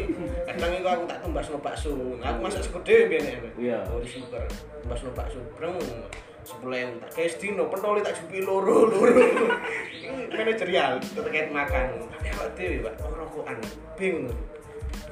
kadang 0.46 0.72
itu 0.72 0.88
aku 0.88 1.02
tak 1.04 1.18
tumbas 1.20 1.46
no 1.46 1.58
bakso. 1.58 1.92
Aku 2.16 2.38
masak 2.38 2.62
segede 2.62 2.96
biar 3.06 3.40
Iya. 3.54 3.78
oh 3.86 3.98
di 3.98 4.08
super. 4.08 4.44
Tumbas 4.80 5.00
no 5.02 5.10
bakso 5.10 5.40
breng. 5.54 5.76
Sepuluh 6.40 6.72
tak 6.98 7.12
kayak 7.12 7.36
dino 7.36 7.68
pentoli 7.68 8.00
tak 8.00 8.16
jupi 8.16 8.40
loro 8.40 8.88
loro 8.88 9.12
manajerial 10.32 10.92
terkait 11.02 11.48
makan. 11.50 11.86
Tapi 12.10 12.26
awak 12.34 12.48
dewi 12.58 12.76
pak. 12.84 12.94
Rokokan. 13.02 13.56
Bingung 13.98 14.30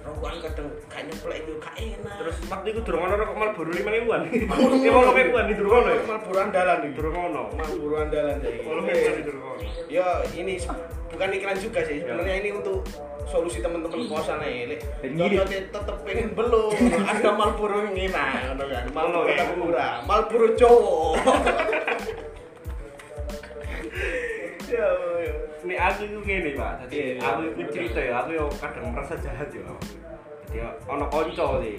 rokokan 0.08 0.36
kadang 0.40 0.68
gak 0.88 1.02
nyeplek 1.04 1.38
itu 1.44 1.52
gak 1.60 1.74
enak. 1.76 2.12
Terus 2.16 2.36
waktu 2.48 2.68
itu 2.72 2.80
durung 2.82 3.02
ono 3.04 3.14
rokok 3.20 3.36
Marlboro 3.36 3.70
5 3.70 3.96
ribuan. 3.96 4.20
Ya 4.84 4.90
mau 4.94 5.12
ribuan 5.12 5.44
di 5.50 5.54
durung 5.58 5.84
ono 5.84 5.88
ya. 5.92 6.02
Marlboro 6.06 6.38
andalan 6.40 6.76
nih 6.84 6.90
Durung 6.96 7.16
ono. 7.16 7.42
Marlboro 7.52 7.96
andalan 8.00 8.36
jadi 8.40 9.20
di 9.20 9.32
ya 9.88 10.06
ini 10.36 10.54
bukan 11.12 11.28
iklan 11.36 11.58
juga 11.60 11.80
sih. 11.84 12.00
Sebenarnya 12.00 12.36
ini 12.40 12.50
untuk 12.56 12.84
solusi 13.28 13.60
teman-teman 13.60 14.08
kosan 14.08 14.40
aja 14.40 14.72
lek. 14.72 14.80
Dan 15.04 15.10
ngirit. 15.20 15.36
contohnya 15.44 15.60
tetep 15.68 15.96
pengen 16.04 16.28
belum. 16.32 16.72
Ada 17.12 17.30
Marlboro 17.36 17.76
yang 17.84 17.96
enak 18.08 18.28
ngono 18.48 18.64
kan. 18.64 18.84
Marlboro 18.96 19.28
ya. 19.28 19.44
murah 19.52 19.92
cowok 20.56 21.12
ya 21.18 21.32
ya 21.36 22.47
Nek 25.64 25.78
aku 25.78 26.00
itu 26.06 26.18
ngene, 26.22 26.50
Pak. 26.54 26.72
Jadi 26.86 26.94
Iya, 26.94 27.06
iya. 27.16 27.20
aku 27.24 27.40
itu 27.50 27.62
cerita 27.74 28.00
ya, 28.00 28.12
aku 28.22 28.30
yo 28.36 28.44
kadang 28.60 28.84
merasa 28.94 29.14
jahat 29.18 29.48
ya. 29.50 29.64
Jadi 30.48 30.58
ono 30.88 31.04
kanca 31.10 31.46
sih. 31.60 31.76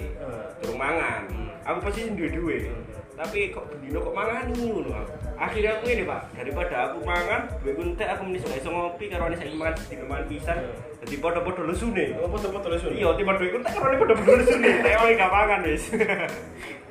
Durung 0.62 0.80
mangan. 0.80 1.22
Hmm. 1.32 1.50
Aku 1.66 1.78
pasti 1.86 2.10
duwe-duwe. 2.12 2.70
Hmm. 2.70 2.84
Tapi 3.20 3.52
kok 3.52 3.68
bendino 3.68 4.00
kok 4.00 4.16
mangan 4.16 4.48
ngono 4.56 4.90
aku. 4.96 5.12
Akhirnya 5.40 5.76
aku 5.80 5.92
ini 5.92 6.04
Pak, 6.04 6.36
daripada 6.36 6.76
aku 6.92 6.98
mangan, 7.04 7.48
duwe 7.64 7.72
kuntek 7.76 8.08
aku 8.12 8.28
gak 8.32 8.60
iso 8.60 8.70
ngopi 8.72 9.08
karo 9.08 9.32
nek 9.32 9.40
saiki 9.40 9.56
mangan 9.56 9.76
sedina 9.76 10.04
mangan 10.08 10.26
pisan. 10.28 10.58
Jadi 11.00 11.16
padha-padha 11.20 11.64
lesune. 11.68 12.06
Oh, 12.20 12.28
foto-foto 12.28 12.68
lesu. 12.72 12.92
Iya, 12.92 13.16
tiba 13.16 13.36
duwe 13.40 13.50
kuntek 13.56 13.72
karo 13.76 13.96
padha-padha 13.96 14.34
lesune. 14.40 14.70
Nek 14.84 14.96
wong 15.00 15.16
gak 15.16 15.32
mangan 15.32 15.60
wis. 15.68 15.84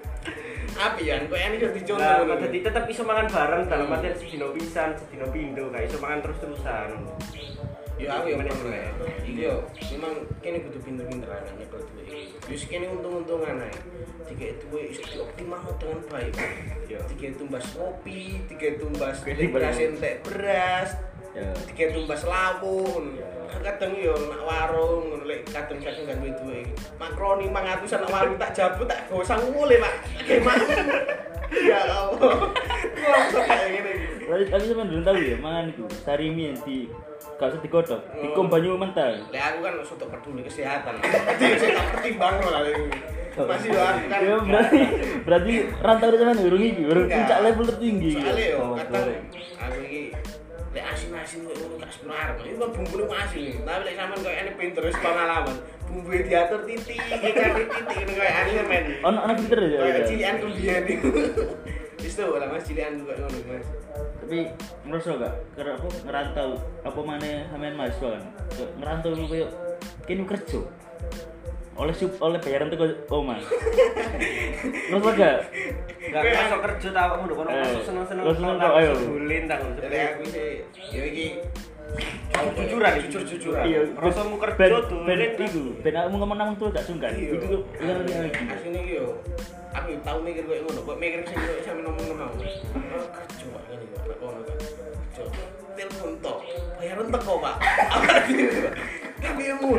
Api 0.78 1.10
ya, 1.10 1.18
kok 1.26 1.34
ini 1.34 1.56
udah 1.58 1.72
dicontoh. 1.74 2.06
Lah, 2.06 2.22
ngono. 2.22 2.38
jadi 2.46 2.58
tetep 2.70 2.84
iso 2.86 3.02
mangan 3.02 3.26
bareng 3.26 3.62
dalam 3.66 3.90
artian 3.90 4.14
sedina 4.14 4.46
pisan, 4.54 4.94
sedina 4.94 5.26
pindho, 5.26 5.74
gak 5.74 5.90
iso 5.90 5.98
mangan 5.98 6.22
terus-terusan. 6.22 6.88
Ya 7.98 8.14
aku 8.14 8.30
ya 8.30 8.38
pernah. 8.38 8.78
itu? 8.78 9.06
Iki 9.26 9.42
yo 9.42 9.54
memang 9.98 10.22
kene 10.38 10.62
kudu 10.62 10.78
pinter-pinter 10.86 11.34
ana 11.34 11.50
nyekel 11.58 11.82
iki. 11.82 12.30
Wis 12.46 12.62
kene 12.70 12.86
untung-untungan 12.94 13.58
ae. 13.66 13.74
Tiga 14.30 14.54
duwe 14.62 14.94
iso 14.94 15.02
dioptimalno 15.02 15.74
dengan 15.82 15.98
baik. 16.06 16.34
Iya. 16.86 17.02
Tiga 17.10 17.28
tumbas 17.34 17.66
kopi, 17.74 18.38
tiga 18.46 18.78
tumbas 18.78 19.18
beras 19.26 19.74
bener. 19.74 19.90
entek 19.90 20.14
beras, 20.22 20.94
Ya. 21.38 21.86
tumbas 21.94 22.22
lawu. 22.26 23.06
Kadang 23.58 23.92
yo 23.98 24.14
nak 24.28 24.42
warung 24.44 25.02
ngono 25.10 25.24
lek 25.26 25.48
kadang-kadang 25.50 26.04
gak 26.06 26.16
duwe 26.20 26.30
duwe. 26.40 26.60
Makroni 27.00 27.46
500 27.50 28.02
nak 28.06 28.10
warung 28.12 28.36
tak 28.38 28.50
jabu 28.54 28.82
tak 28.86 29.08
gosang 29.10 29.42
mule, 29.50 29.76
Pak. 29.80 29.94
Gimana? 30.24 30.64
Ya 31.48 31.80
Allah. 31.88 32.52
Langsung 32.92 33.44
kayak 33.44 33.68
gini. 33.72 33.92
Tapi 34.28 34.44
tapi 34.52 34.64
sampean 34.68 34.88
belum 34.92 35.02
tahu 35.08 35.18
ya, 35.24 35.36
mangan 35.40 35.64
iku 35.72 35.84
sarimi 36.04 36.52
yang 36.52 36.58
di 36.68 36.78
gak 37.40 37.48
usah 37.48 37.60
digodhog, 37.64 38.02
dikum 38.20 38.46
banyu 38.52 38.76
mentah. 38.76 39.16
Lek 39.32 39.42
aku 39.42 39.58
kan 39.64 39.74
sudah 39.80 40.06
peduli 40.12 40.44
kesehatan. 40.44 41.00
Jadi 41.40 41.54
saya 41.56 41.70
tak 41.80 41.86
pertimbang 41.96 42.36
lah. 42.44 42.60
Masih 43.38 43.70
yo 43.72 43.80
aku 43.80 44.04
kan. 44.10 44.20
Ya 44.20 44.36
berarti 44.44 44.80
berarti 45.24 45.52
rantau 45.80 46.08
sampean 46.12 46.38
urung 46.44 46.62
iki, 46.62 46.82
urung 46.84 47.06
puncak 47.08 47.38
level 47.40 47.64
tertinggi. 47.72 48.12
Soalnya 48.20 48.46
yo 48.52 48.58
Oh, 48.58 48.74
kadang 48.76 49.08
iki 49.08 49.27
kok 51.28 51.54
ngono 51.60 51.76
tak 51.76 51.90
sepuluh 51.92 52.16
arep. 52.16 52.36
Itu 52.48 52.66
bumbune 52.72 53.04
kok 53.04 53.18
nih. 53.36 53.54
Tapi 53.60 53.82
lek 53.84 53.94
sampean 54.00 54.18
kok 54.24 54.32
ini 54.32 54.52
pinter 54.56 54.82
wis 54.88 54.98
pengalaman. 54.98 55.56
Bumbu 55.88 56.10
diatur 56.12 56.60
titik, 56.68 57.00
iki 57.00 57.30
kan 57.32 57.50
titik 57.56 57.96
ngono 58.04 58.12
kayak 58.16 58.34
anime 58.44 58.62
men. 58.68 58.84
Ono 59.04 59.18
ono 59.24 59.32
filter 59.36 59.60
ya. 59.64 59.78
Kayak 59.80 59.96
ya? 59.96 60.06
cilian 60.08 60.34
kumbian 60.40 60.82
iku. 60.88 61.08
Wis 62.04 62.14
tuh 62.14 62.30
lah 62.38 62.46
Mas 62.46 62.62
cilian 62.64 62.92
juga 63.00 63.12
ngono 63.18 63.38
Mas. 63.48 63.66
Tapi 64.22 64.38
menurut 64.84 65.02
saya 65.02 65.16
gak, 65.24 65.34
karena 65.56 65.72
aku 65.80 65.88
ngerantau 66.04 66.50
apa 66.84 67.00
mana 67.00 67.30
sampean 67.48 67.74
mahasiswa 67.76 68.08
kan. 68.12 68.24
Ngerantau 68.76 69.10
lu 69.16 69.26
kayak 69.26 69.50
kini 70.04 70.24
kerja. 70.28 70.60
Oleh 71.78 71.94
sup, 71.94 72.12
oleh 72.20 72.42
bayaran 72.42 72.68
tuh 72.68 73.06
oma. 73.08 73.38
Menurut 74.90 75.14
saya 75.14 75.16
gak? 75.16 75.38
Gak 76.08 76.22
masuk 76.24 76.60
kerja 76.62 76.88
tau 76.90 77.08
kamu 77.12 77.24
kono 77.30 77.48
Eh, 77.48 77.60
masuk 77.60 77.82
seneng-seneng 77.84 78.24
kok, 78.56 78.72
ayo. 78.74 78.92
sebulin 78.94 79.42
tak 79.44 79.58
Jadi 79.78 79.96
aku 80.02 80.22
sih 80.26 80.48
yo 80.90 81.02
iki 81.04 81.26
Jujur-jujuran 82.28 82.92
iki. 82.94 83.08
jujur-jujuran. 83.08 83.64
Iya, 83.64 83.80
Rasamu 83.96 84.36
kerja 84.36 84.54
ben, 84.54 84.70
tuh, 84.84 85.00
ben 85.02 85.18
iku, 85.40 85.62
ben 85.80 85.94
aku 85.96 86.14
ngomong 86.14 86.36
nang 86.36 86.50
tuh 86.54 86.68
gak 86.68 86.84
sungkan. 86.84 87.10
Itu 87.10 87.40
tuh 87.40 87.62
yang 87.80 88.04
lagi. 88.04 88.44
Asline 88.46 88.78
iki 88.78 88.92
yo. 88.94 89.16
Aku 89.70 89.88
tau 90.02 90.18
mikir 90.20 90.44
koyo 90.44 90.60
ngono, 90.62 90.80
kok 90.82 90.96
mikir 90.96 91.20
sing 91.24 91.34
koyo 91.34 91.60
sampe 91.62 91.80
ngomong. 91.82 92.12
Oh, 92.12 93.04
kerja 93.08 93.44
Pak 93.48 93.62
ngene 93.66 93.84
ngono 93.88 94.40
Pak. 94.44 94.56
Kerja. 95.10 95.44
Telepon 95.74 96.12
tok. 96.18 96.38
Bayaran 96.76 97.06
teko, 97.08 97.34
Pak. 97.38 97.56
Tapi 99.18 99.42
emu. 99.48 99.70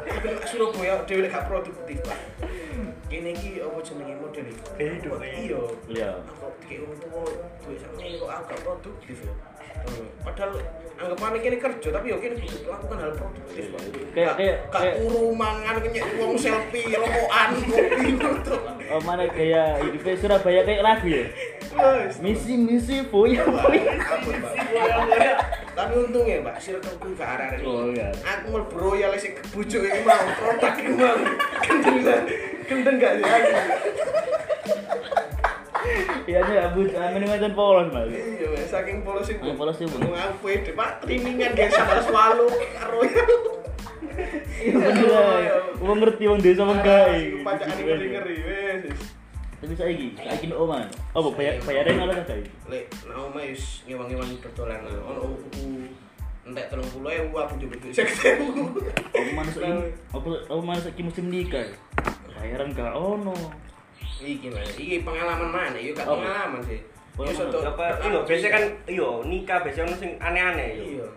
Tapi 0.00 0.26
nek 0.26 0.44
Surabaya 0.46 0.94
dhewe 1.04 1.26
gak 1.26 1.44
produktif, 1.46 1.98
Pak. 2.00 2.18
Kene 3.10 3.34
iki 3.34 3.58
apa 3.58 3.78
jenenge 3.82 4.14
model 4.16 4.44
iki? 4.46 4.62
Kehidupan. 4.78 5.18
Iya. 5.26 5.60
Iya. 5.90 6.10
Aku 6.30 6.46
dikek 6.62 6.78
wong 6.86 6.94
tuwa 6.96 7.22
duwe 7.58 7.74
kok 8.14 8.30
aku 8.30 8.44
gak 8.46 8.60
produktif 8.62 9.16
ya. 9.26 9.34
Padahal 10.22 10.52
anggapannya 10.94 11.38
kene 11.40 11.56
kerja 11.58 11.88
tapi 11.90 12.06
yo 12.06 12.16
kene 12.22 12.34
kudu 12.38 12.56
melakukan 12.62 12.96
hal 13.02 13.12
produktif. 13.18 13.64
Pak. 13.66 13.80
Kayak- 14.14 14.34
kayak- 14.38 14.58
kayak- 14.70 14.96
turu 14.96 15.24
mangan 15.34 15.76
kenyek 15.82 16.06
wong 16.16 16.32
selfie 16.38 16.94
rokokan 16.94 17.50
kopi 17.58 18.06
ngono. 18.14 18.54
Oh 18.90 19.00
mana 19.02 19.24
kayak 19.26 19.82
hidupnya 19.82 20.14
Surabaya 20.14 20.60
kayak 20.62 20.82
lagu 20.82 21.06
ya? 21.10 21.24
Misi 22.18 22.54
misi 22.54 22.96
boya 23.06 23.42
boya. 23.42 23.90
Ampun, 23.96 24.34
Pak. 24.38 24.54
Tapi 25.70 25.92
untungnya, 25.96 26.42
Mbak, 26.42 26.56
circle 26.58 26.94
ku 26.98 27.14
gak 27.14 27.30
arek-arek. 27.38 27.62
Oh, 27.62 27.88
iya. 27.88 28.10
Aku 28.20 28.52
mlebu 28.52 28.74
royal 28.76 29.14
sing 29.14 29.32
kebujuk 29.32 29.80
iki 29.80 30.02
mau 30.02 30.18
produk 30.36 30.74
iki 30.76 30.90
mau. 30.94 31.18
Gendeng 32.70 33.02
gak 33.02 33.18
sih 33.18 33.24
aku? 33.26 33.50
Iya 36.30 36.38
nih 36.46 36.56
abu 36.62 36.86
amin 36.86 37.26
macam 37.26 37.50
polos 37.58 37.90
mas. 37.90 38.06
Iya, 38.06 38.46
saking 38.70 39.02
polos 39.02 39.26
sih. 39.26 39.34
Ah, 39.42 39.50
polos 39.58 39.74
sih, 39.74 39.90
Bu. 39.90 39.98
Aku 40.14 40.46
pede, 40.46 40.70
Pak, 40.78 41.02
trainingan 41.02 41.50
guys 41.58 41.74
sama 41.74 41.98
selalu 41.98 42.46
royal. 42.86 43.30
Iya 44.62 44.74
bener 44.78 45.10
ya. 45.42 45.54
Wong 45.82 45.98
ngerti 45.98 46.24
wong 46.30 46.38
desa 46.38 46.62
wong 46.62 46.78
gawe. 46.78 47.20
Pacakan 47.42 47.74
ngeri-ngeri 47.82 48.36
wes. 48.46 48.94
Tapi 49.58 49.74
saiki, 49.74 50.06
saiki 50.22 50.46
nek 50.46 50.62
oma. 50.62 50.86
Oh, 51.18 51.34
bayar 51.34 51.58
bayarnya 51.66 51.98
ngono 51.98 52.14
ta 52.22 52.38
guys. 52.38 52.46
Lek 52.70 52.86
nek 53.10 53.16
omah 53.18 53.42
wis 53.50 53.82
ngewang-ngewangi 53.90 54.38
dodolan. 54.38 54.86
Ono 54.86 55.34
buku 55.34 55.90
entek 56.46 56.66
30.000 56.72 57.34
aku 57.34 57.52
njupuk 57.58 57.78
duit 57.82 57.94
50.000. 57.94 59.18
Apa 59.18 59.30
manusuk 59.34 59.62
ini? 59.66 59.82
Apa 60.14 60.28
apa 60.46 60.62
manusuk 60.62 60.90
iki 60.94 61.02
musim 61.02 61.26
nikah? 61.26 61.66
Bayaran 62.40 62.72
gak 62.72 62.92
ono. 62.92 63.36
Iki 64.18 64.48
mas, 64.48 64.72
iki 64.74 65.00
pengalaman 65.00 65.48
mana? 65.48 65.76
Yo 65.76 65.92
gak 65.92 66.04
Oh. 66.04 66.16
pengalaman 66.16 66.60
sih. 66.62 66.80
Yo 66.80 67.20
Pengalaman. 67.20 67.52
soto. 67.52 67.58
apa 67.62 67.84
iya 68.00 68.20
biasanya 68.22 68.50
kan 68.50 68.64
iya 68.86 69.08
nikah 69.22 69.58
biasanya 69.60 69.86
ono 69.86 69.96
sing 69.96 70.10
aneh-aneh 70.18 70.68
yo. 70.72 70.84
Iya. 70.86 71.08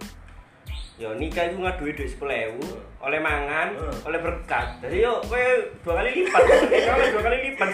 Yo 0.94 1.10
nikah 1.16 1.44
iku 1.46 1.58
ngaduhi 1.60 1.92
duit 1.94 2.12
10.000 2.12 2.60
oleh 3.02 3.20
mangan, 3.20 3.68
oleh 4.04 4.20
berkat. 4.20 4.68
Jadi 4.80 5.02
yo 5.02 5.20
kowe 5.22 5.44
dua 5.82 5.94
kali 5.98 6.10
lipat. 6.14 6.44
Kowe 6.88 7.06
dua 7.10 7.24
kali 7.24 7.38
lipat. 7.50 7.70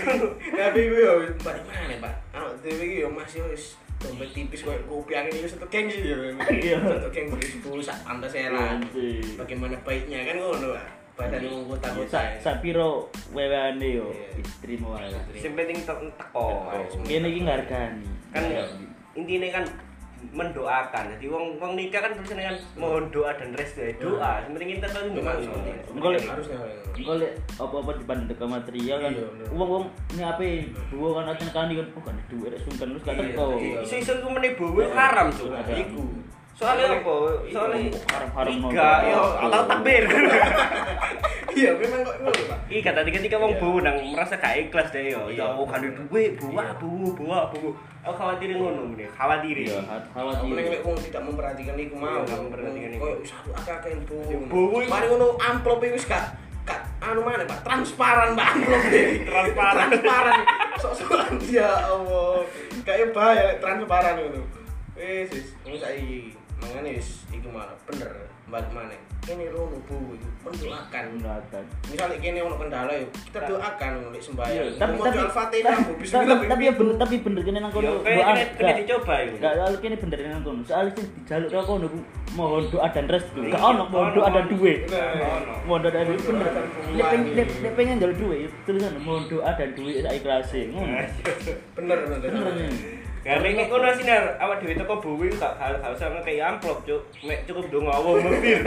Tapi 0.50 0.80
gue 0.88 1.02
yo 1.04 1.14
balik 1.40 1.64
mana 1.66 1.96
pak? 2.00 2.14
Dewi 2.60 2.84
iki 2.86 2.98
yo 3.02 3.10
masih 3.10 3.42
wis 3.46 3.76
dompet 4.00 4.32
tipis 4.32 4.64
koyo 4.64 4.80
kopi 4.84 5.12
angin 5.14 5.36
iki 5.36 5.46
satu 5.48 5.68
geng 5.68 5.86
sih 5.86 6.02
yo. 6.06 6.18
Iya. 6.40 6.78
Satu 6.82 7.10
geng 7.10 7.30
beli 7.30 7.46
sepuluh 7.46 7.82
sak 7.82 7.98
pantas 8.02 8.34
era. 8.34 8.78
Bagaimana 9.36 9.78
baiknya 9.82 10.24
kan 10.24 10.38
ngono 10.38 10.74
pak? 10.74 10.88
Badan 11.20 11.42
wong 11.44 11.64
kota 11.68 11.88
kota. 11.92 12.08
Sak 12.10 12.26
sak 12.40 12.56
piro 12.60 12.90
wewane 13.30 13.90
yo 13.92 14.08
Iya. 14.08 14.40
istri 14.40 14.80
mau 14.80 14.96
ae. 14.96 15.12
Sing 15.36 15.52
penting 15.52 15.84
teko. 15.84 16.48
Kene 17.04 17.28
iki 17.28 17.42
ngargani. 17.44 18.08
Kan 18.32 18.44
intinya 19.14 19.50
kan 19.54 19.66
mendoakan. 20.32 21.16
Jadi 21.16 21.26
wong 21.28 21.56
wong 21.56 21.76
nikah 21.76 22.00
kan 22.00 22.12
tulisannya 22.12 22.44
kan 22.46 22.58
mohon 22.76 23.08
doa 23.10 23.32
dan 23.34 23.52
restu. 23.52 23.80
Ya, 23.82 23.92
Doa. 23.96 24.44
Penting 24.46 24.80
kita 24.80 24.88
Cuma 24.88 25.32
gimana. 25.36 25.74
Engko 25.90 26.08
lek 26.10 26.24
harusnya. 26.24 26.58
engko 26.92 27.14
lek 27.16 27.32
apa-apa 27.56 27.92
dibanding 27.96 28.36
ke 28.36 28.44
material 28.46 28.98
kan 29.00 29.12
Iya, 29.12 29.28
wong-wong 29.50 29.84
ini 30.12 30.20
apa 30.22 30.44
dua 30.88 31.10
kan 31.16 31.32
aten 31.32 31.48
kan 31.50 31.68
kan 31.70 31.88
oh 31.90 32.02
kan 32.02 32.16
duit 32.28 32.48
rek 32.50 32.60
sungkan 32.60 32.88
terus 32.92 33.04
gak 33.04 33.16
Iya, 33.16 33.24
teko. 33.30 33.46
iya. 33.56 33.80
Isu-isu 33.82 34.14
ku 34.20 34.28
menibu 34.28 34.66
haram. 34.90 35.28
Iku. 35.70 36.04
Soalnya 36.60 37.00
apa? 37.00 37.16
Soalnya 37.48 37.80
Haram-haram 38.12 38.54
tiga, 38.68 38.90
yo 39.08 39.22
atau 39.48 39.62
takbir. 39.66 40.04
Iya 41.50 41.74
memang 41.76 42.06
kok 42.06 42.16
ngono 42.22 42.42
pak. 42.46 42.60
Iya 42.70 42.82
kata 42.88 43.00
ketika 43.04 43.36
wong 43.36 43.52
Iya. 43.52 43.60
bu 43.60 43.82
nang 43.82 43.98
merasa 44.14 44.38
gak 44.38 44.54
ikhlas 44.54 44.94
deh 44.94 45.12
yo. 45.12 45.28
Iya. 45.28 45.50
Ya 45.50 45.58
oh 45.58 45.66
kan 45.66 45.82
duwe 45.82 46.38
buah 46.38 46.78
bu 46.78 47.10
buah 47.18 47.50
bu. 47.50 47.74
Aku 48.06 48.16
khawatir 48.16 48.54
ngono 48.54 48.94
nih, 48.94 49.10
khawatir. 49.12 49.58
Iya, 49.68 49.82
Aku 49.82 50.08
khawatir. 50.14 50.46
nek 50.56 50.66
lek 50.70 50.82
wong 50.86 50.96
tidak 51.02 51.26
memperhatikan 51.26 51.76
iku 51.76 51.96
mau, 51.98 52.06
Iya, 52.06 52.22
nggak 52.22 52.40
memperhatikan 52.46 52.90
iku. 52.96 53.02
Koyo 53.02 53.16
wis 53.20 53.32
aku 53.34 53.50
akeh-akeh 53.60 53.92
bu. 54.08 54.18
Mari 54.88 55.06
ngono 55.10 55.28
amplop 55.42 55.80
iki 55.82 55.94
wis 55.98 56.06
gak 56.06 56.26
gak 56.64 56.80
anu 57.02 57.22
mana 57.26 57.44
Pak, 57.44 57.60
transparan 57.66 58.30
Pak 58.38 58.48
amplop 58.56 58.82
iki. 58.88 59.04
Transparan. 59.26 59.88
transparan. 59.90 60.40
Sok-sokan 60.78 61.34
ya 61.50 61.72
Allah. 61.92 62.46
Kayak 62.86 63.10
bahaya 63.12 63.58
transparan 63.58 64.14
ngono. 64.16 64.42
Wis 64.96 65.28
wis, 65.34 65.48
wis 65.66 65.82
saiki 65.82 66.38
mangane 66.60 66.90
wis 66.96 67.24
iku 67.30 67.48
malah 67.50 67.76
bener 67.88 68.12
balik 68.50 68.72
mana. 68.74 68.98
Kene 69.22 69.46
rono 69.54 69.78
bu 69.86 70.18
mendoakan. 70.42 71.06
Misalnya 71.86 72.18
kene 72.18 72.40
ono 72.42 72.56
kendala 72.58 72.94
yuk, 72.98 73.14
kita 73.30 73.46
doakan 73.46 73.92
lek 74.10 74.24
sembahyang. 74.26 74.66
Iya, 74.66 74.74
tapi 74.74 74.94
tapi 74.98 75.18
Al-Fatihah, 75.22 75.76
Bu, 75.78 75.92
tapi 75.94 76.02
bismillah, 76.02 76.40
tapi 76.50 76.64
ya 76.66 76.74
bener 76.74 76.96
tapi 76.98 77.16
bener 77.22 77.42
kene 77.46 77.58
nang 77.62 77.70
kono 77.70 77.86
Yo 77.86 77.94
doa. 78.02 78.34
Gak- 78.58 78.78
dicoba 78.82 79.16
itu. 79.22 79.36
Gak 79.38 79.54
soal 79.54 79.74
kene 79.78 79.96
bener 80.02 80.18
nang 80.26 80.42
kono. 80.42 80.62
Soal 80.66 80.86
sing 80.98 81.06
dijaluk 81.14 81.50
karo 81.54 81.64
kono 81.68 81.86
ku 81.94 82.00
mohon 82.34 82.64
doa 82.74 82.88
dan 82.90 83.06
restu. 83.06 83.40
Gak 83.44 83.54
Iya, 83.54 83.70
ono 83.70 83.84
mohon 83.86 84.10
doa 84.18 84.30
dan. 84.34 84.46
Ono. 84.50 85.54
Mohon 85.70 85.80
doa 85.86 85.92
dan 85.94 86.04
duit 86.10 86.22
bener. 86.26 86.52
Nek 87.38 87.74
pengen 87.78 87.96
njaluk 88.02 88.18
duit 88.18 88.50
tulisan 88.66 88.94
mohon 89.06 89.24
doa 89.30 89.52
dan 89.54 89.70
sak 89.78 90.14
ikhlase. 90.18 90.62
Ngono. 90.74 90.90
Nah, 90.90 91.06
Bener 91.78 91.98
bener. 92.18 92.99
Gak 93.20 93.44
nek 93.44 93.52
nek 93.52 93.68
kono 93.68 93.92
sinar 94.00 94.40
awak 94.40 94.64
dhewe 94.64 94.80
teko 94.80 94.96
bowi 95.04 95.28
gak 95.36 95.52
gak 95.60 95.92
usah 95.92 96.08
ngekei 96.08 96.40
amplop, 96.40 96.80
Cuk. 96.88 97.04
Mek 97.28 97.44
cukup 97.44 97.68
donga 97.68 97.92
awak 98.00 98.24
mobil. 98.24 98.60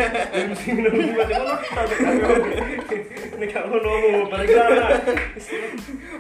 Mesti 0.53 0.71
nunggu 0.77 1.09
mati 1.17 1.33
kono 1.33 1.55
tak 1.57 1.85
Nek 3.41 3.49
gak 3.49 3.65
ngono 3.65 3.91
mau 3.91 4.23
balik 4.29 4.49
sana. 4.53 4.87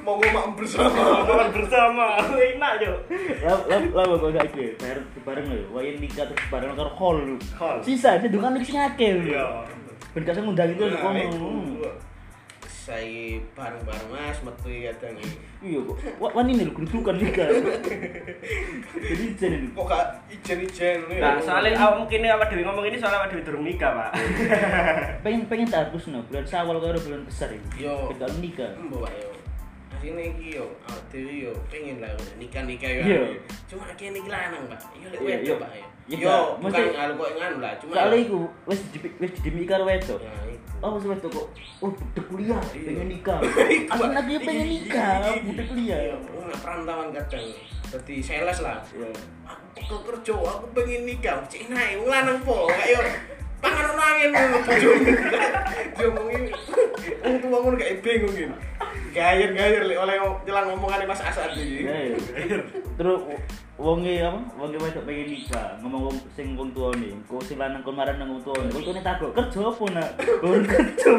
Mau 0.00 0.16
ngomong 0.16 0.56
bersama. 0.56 1.04
Makan 1.28 1.48
bersama. 1.52 2.06
Enak, 2.32 2.72
Cuk. 2.80 2.98
lah 3.42 3.58
lah 3.68 4.04
lah 4.06 4.16
kok 4.16 4.30
gak 4.32 4.46
iki 4.54 4.66
bareng 4.80 5.06
bareng 5.26 5.44
lho 5.52 5.64
wayahe 5.74 5.98
nikah 6.00 6.24
terus 6.26 6.46
bareng 6.48 6.72
karo 6.78 6.90
hall 6.96 7.18
sisa 7.82 8.18
sing 8.18 8.30
dungan 8.32 8.56
iki 8.58 8.72
sing 8.72 8.78
akeh 8.80 9.10
lho 9.18 9.24
Iya. 9.28 9.46
ben 10.14 10.22
gak 10.24 10.38
ngundang 10.40 10.70
itu 10.72 10.84
kono. 10.96 11.20
Saya 12.92 13.40
bareng-bareng 13.56 14.10
mas, 14.12 14.36
metu 14.44 14.68
ya 14.68 14.92
tangi. 15.00 15.24
iya 15.64 15.80
kok 15.80 15.96
Wah, 16.20 16.28
wani 16.36 16.52
nih 16.52 16.68
lho 16.68 16.76
grudukan 16.76 17.16
nikah 17.16 17.48
jadi 19.08 19.24
jen 19.32 19.52
ini 19.54 19.68
Kok 19.72 19.86
gak 19.86 20.04
ijen-ijen 20.28 20.98
nih? 21.08 21.16
Nah, 21.16 21.40
soalnya 21.40 21.72
awak 21.74 22.04
mungkin 22.04 22.28
awak 22.28 22.52
dhewe 22.52 22.62
ngomong 22.62 22.84
ini 22.84 23.00
soalnya 23.00 23.24
awak 23.24 23.32
dhewe 23.32 23.40
durung 23.40 23.64
nikah, 23.64 23.90
Pak. 23.96 24.10
pengen 25.24 25.48
pengen 25.48 25.66
tak 25.66 25.88
hapus 25.88 26.12
no 26.12 26.20
bulan 26.26 26.44
sawal 26.44 26.76
karo 26.76 27.00
bulan 27.00 27.24
besar 27.24 27.48
ini 27.48 27.64
Yo. 27.80 28.12
kita 28.12 28.28
nikah 28.36 28.70
Mbok 28.76 29.08
yo. 29.08 29.28
Asine 29.92 30.22
iki 30.28 30.58
yo, 30.58 30.66
awak 30.84 31.02
dhewe 31.08 31.32
yo 31.48 31.52
pengen 31.68 31.96
lah 31.98 32.12
nikah-nikah 32.36 32.90
yo. 32.92 33.02
Iya. 33.08 33.22
Cuma 33.64 33.88
kene 33.94 34.18
iki 34.18 34.28
lanang, 34.28 34.68
Pak. 34.68 34.80
Yo 34.98 35.08
lek 35.08 35.16
Iya, 35.16 35.28
wedok, 35.40 35.46
iya. 35.48 35.54
Pak 35.56 35.70
ya. 35.72 35.86
Iya, 36.02 36.18
Yo, 36.18 36.58
bukan 36.58 36.82
hal 36.92 37.10
kok 37.14 37.30
nganu 37.32 37.56
lah, 37.58 37.72
cuma 37.78 37.92
soalnya 37.94 38.18
iku 38.20 38.38
wis 38.66 38.80
wis 39.16 39.30
didemi 39.38 39.62
karo 39.62 39.86
wedok 39.86 40.18
Ya, 40.18 40.34
iku. 40.44 40.66
oh 40.82 40.90
wis 40.98 41.06
wedok 41.06 41.30
kok 41.30 41.46
oh 41.78 41.90
budak 41.90 42.24
kuliah 42.26 42.58
Iya. 42.70 42.90
pengen 42.90 43.06
nikah 43.08 43.38
aku 43.92 44.02
Pak. 44.02 44.10
lagi 44.10 44.34
pengen 44.36 44.66
Iya, 44.66 44.74
nikah 44.82 45.16
budak 45.40 45.66
kuliah 45.68 45.98
ora 46.32 46.54
perantauan 46.58 47.08
kadang. 47.12 47.46
Dadi 47.88 48.14
sales 48.18 48.58
lah. 48.58 48.82
Iya. 48.90 49.08
Aku 49.78 49.96
kerja, 50.02 50.34
aku 50.34 50.66
pengen 50.72 51.02
nikah. 51.04 51.38
Cek 51.46 51.68
nae 51.68 51.94
wong 51.94 52.08
lanang 52.08 52.38
po, 52.42 52.66
kayak 52.66 52.88
yo 52.88 53.00
pangan 53.62 53.84
ono 53.88 54.02
angin 54.02 54.28
ngono 54.28 54.58
bojomu. 54.66 55.04
Diomongi 55.94 56.38
wong 57.20 57.34
tuwa 57.38 57.56
ngono 57.58 57.76
kayak 57.76 58.02
bingung 58.02 58.34
gitu. 58.34 58.56
Gayer-gayer 59.12 59.84
oleh 59.86 60.16
jelang 60.42 60.66
ngomongane 60.66 61.04
Mas 61.04 61.20
Asad 61.20 61.52
iki. 61.52 61.84
Ya, 61.84 61.94
ya. 62.10 62.58
Terus 62.96 63.20
wonge 63.82 64.14
apa? 64.22 64.38
Wonge 64.54 64.78
wedok 64.78 65.02
pengen 65.02 65.26
nikah, 65.26 65.68
ngomong 65.82 66.02
wong 66.06 66.16
sing 66.38 66.54
wong 66.54 66.70
tuane, 66.70 67.10
kok 67.26 67.42
sing 67.42 67.58
lanang 67.58 67.82
kon 67.82 67.98
marang 67.98 68.16
nang 68.16 68.30
wong 68.30 68.42
tuane. 68.46 68.70
Wong 68.70 68.84
tuane 68.86 69.02
takok, 69.02 69.34
"Kerja 69.34 69.60
apa, 69.66 69.84
Nak?" 69.90 70.10
Urun 70.46 70.62
kerja. 70.62 71.12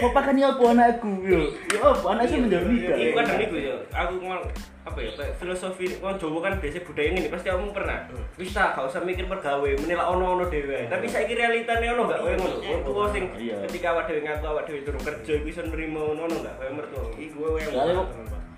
Mau 0.00 0.10
pakani 0.10 0.42
apa 0.42 0.62
anakku 0.72 1.12
yo? 1.22 1.44
Ya 1.70 1.80
apa 1.84 2.06
anak 2.16 2.24
sing 2.26 2.48
menjadi 2.48 2.66
nikah. 2.66 2.96
Iku 2.96 3.12
kadang 3.20 3.40
iku 3.44 3.56
ya, 3.60 3.76
aku 3.92 4.12
ngomong 4.18 4.42
apa 4.84 4.98
ya, 5.00 5.10
filosofi 5.40 5.84
wong 6.00 6.16
Jawa 6.20 6.38
kan 6.44 6.54
biasa 6.60 6.84
budaya 6.84 7.08
ngene 7.12 7.28
pasti 7.32 7.48
kamu 7.52 7.72
pernah. 7.72 7.98
Wis 8.36 8.52
tak 8.52 8.76
gak 8.76 8.84
usah 8.88 9.00
mikir 9.04 9.24
pergawe, 9.28 9.70
menilai 9.80 10.04
ono-ono 10.08 10.44
dhewe. 10.48 10.88
Tapi 10.88 11.04
saiki 11.08 11.36
realitane 11.36 11.88
ono 11.92 12.04
gak 12.08 12.20
koyo 12.20 12.36
ngono. 12.36 12.56
Wong 12.64 12.80
tuwa 12.84 13.04
sing 13.12 13.24
Iya. 13.36 13.60
ketika 13.68 13.96
awak 13.96 14.08
dhewe 14.08 14.20
ngaku 14.24 14.44
awak 14.44 14.64
dhewe 14.68 14.84
durung 14.84 15.04
kerja 15.04 15.32
iku 15.40 15.46
iso 15.48 15.62
nrimo 15.68 16.16
ngono 16.16 16.36
gak 16.44 16.56
koyo 16.60 16.70
mertua. 16.76 17.04
Iku 17.16 17.36
kok 17.60 18.08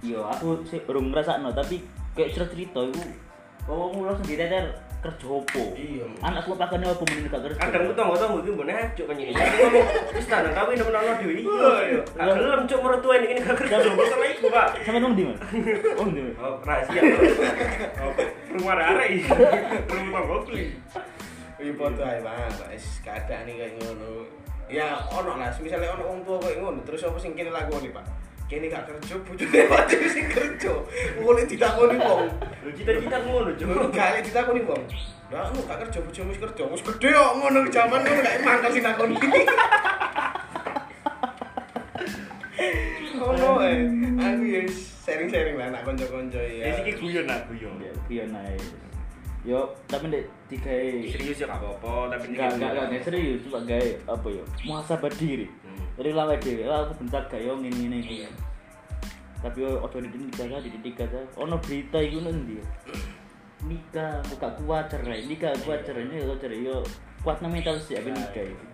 yo 0.05 0.21
aku 0.29 0.63
sih 0.69 0.81
urung 0.87 1.11
ngrasakno 1.11 1.51
tapi 1.51 1.83
kayak 2.17 2.33
cerita-cerita 2.33 2.81
iku 2.89 3.03
wong 3.69 3.93
mulo 4.01 4.17
sendiri 4.17 4.49
ter 4.49 4.67
kerja 4.97 5.27
opo. 5.29 5.77
Iya. 5.77 6.09
Anakku 6.25 6.57
pakane 6.57 6.89
opo 6.89 7.05
meneh 7.07 7.29
gak 7.31 7.45
kerja. 7.45 7.61
Kadang 7.61 7.87
ku 7.87 7.95
tangga-tangga 7.95 8.43
iki 8.43 8.51
mbone 8.57 8.73
ajuk 8.75 9.07
kan 9.07 9.17
ini. 9.21 9.31
Jadi 9.37 9.57
ngomong 9.63 9.87
wis 10.17 10.27
tak 10.27 10.51
kawin 10.51 10.75
nemen-nemen 10.81 11.15
dhewe. 11.21 11.33
Iya. 11.47 12.01
Gak 12.03 12.35
gelem 12.41 12.63
cuk 12.67 12.81
mertua 12.83 13.15
ini 13.21 13.39
gak 13.39 13.57
kerja. 13.61 13.77
Masalah 13.87 14.29
iku, 14.33 14.47
Pak. 14.51 14.67
Sampe 14.83 14.99
nang 14.99 15.13
ndi, 15.15 15.23
Mas? 15.29 15.39
Oh, 16.01 16.07
ndi. 16.11 16.21
Mas? 16.27 16.35
Oh, 16.43 16.55
rahasia. 16.65 17.01
Oh, 18.03 18.13
rumah 18.57 18.75
arek 18.81 19.09
iki. 19.15 19.31
Rumah 19.87 20.23
gokli. 20.27 20.65
Iya 21.57 21.73
foto 21.73 22.03
ae 22.05 22.21
Pak, 22.21 22.69
wis 22.69 23.01
keadaan 23.01 23.49
iki 23.49 23.61
kayak 23.63 23.73
ngono. 23.81 24.29
Ya 24.67 24.99
ono 25.09 25.39
lah, 25.39 25.49
misalnya 25.57 25.95
ono 25.95 26.05
wong 26.05 26.21
tua 26.27 26.37
kayak 26.43 26.59
ngono, 26.61 26.83
terus 26.83 27.07
apa 27.07 27.17
sing 27.17 27.33
kene 27.33 27.55
lakoni, 27.55 27.95
Pak? 27.95 28.05
Kene 28.47 28.71
gak 28.71 28.87
kerja, 28.87 29.15
bojone 29.27 29.61
pati 29.67 29.97
sing 30.15 30.27
kerja. 30.31 30.71
Mulai 31.19 31.51
ditakoni 31.51 31.99
wong. 31.99 32.31
Lho 32.63 32.71
cita-cita 32.71 33.19
ngono, 33.27 33.51
Cuk. 33.59 33.91
Gak 33.91 34.23
ditakoni 34.23 34.63
wong. 34.63 34.83
Lah 35.35 35.51
lu 35.51 35.67
gak 35.67 35.83
kerja, 35.83 35.99
bojomu 35.99 36.31
wis 36.31 36.39
kerja. 36.39 36.63
Wis 36.71 36.83
gede 36.87 37.11
kok 37.11 37.35
ngono 37.43 37.67
zaman 37.67 38.07
ngono 38.07 38.21
gak 38.23 38.39
mangkal 38.47 38.71
sing 38.71 38.87
takoni. 38.87 39.19
Ono 43.27 43.59
eh. 43.59 43.83
Aku 44.23 44.43
ya 44.47 44.63
sharing-sharing 45.03 45.59
lah 45.59 45.67
anak 45.75 45.83
kanca-kanca 45.83 46.39
ya. 46.39 46.71
Ya 46.71 46.79
iki 46.87 46.95
guyon 47.03 47.27
lah, 47.27 47.43
guyon. 47.51 47.75
Ya, 47.83 47.93
iya 48.07 48.25
naik. 48.31 48.63
Yo, 49.43 49.63
tapi 49.91 50.11
ndek 50.11 50.27
digawe 50.51 51.07
Serius 51.07 51.43
ya 51.43 51.47
gak 51.51 51.59
apa-apa, 51.59 52.15
tapi 52.15 52.31
ini 52.31 52.39
Enggak, 52.39 52.51
enggak, 52.55 52.71
enggak, 52.71 52.87
enggak 52.91 53.03
serius, 53.07 53.39
cuma 53.47 53.59
gawe 53.63 53.91
apa 54.11 54.27
ya? 54.31 54.45
Muhasabah 54.67 55.11
diri. 55.15 55.47
Jadi 55.97 56.11
lah 56.13 56.29
aku 56.29 56.93
bentar 57.01 57.25
gak 57.25 57.41
yo 57.41 57.57
ngene-ngene 57.57 58.05
iki. 58.05 58.29
Tapi 59.41 59.65
yo 59.65 59.81
ojo 59.81 59.97
di 59.97 60.13
nikah 60.13 60.45
kan, 60.45 60.61
di 60.61 60.81
nikah 60.81 61.09
kan. 61.09 61.25
Ono 61.41 61.57
berita 61.57 61.97
iku 62.05 62.21
nang 62.21 62.37
ndi? 62.45 62.61
ya? 62.61 62.65
Nikah, 63.65 64.21
buka 64.29 64.49
kuat 64.61 64.93
cerai, 64.93 65.25
nikah 65.25 65.57
kuat 65.65 65.89
cerai, 65.89 66.05
ini 66.05 66.21
kok 66.21 66.39
cerai 66.45 66.61
yo 66.61 66.85
kuat 67.25 67.41
mental 67.41 67.81
sih 67.81 67.97
apa 67.97 68.13
nikah 68.13 68.45
itu. 68.45 68.67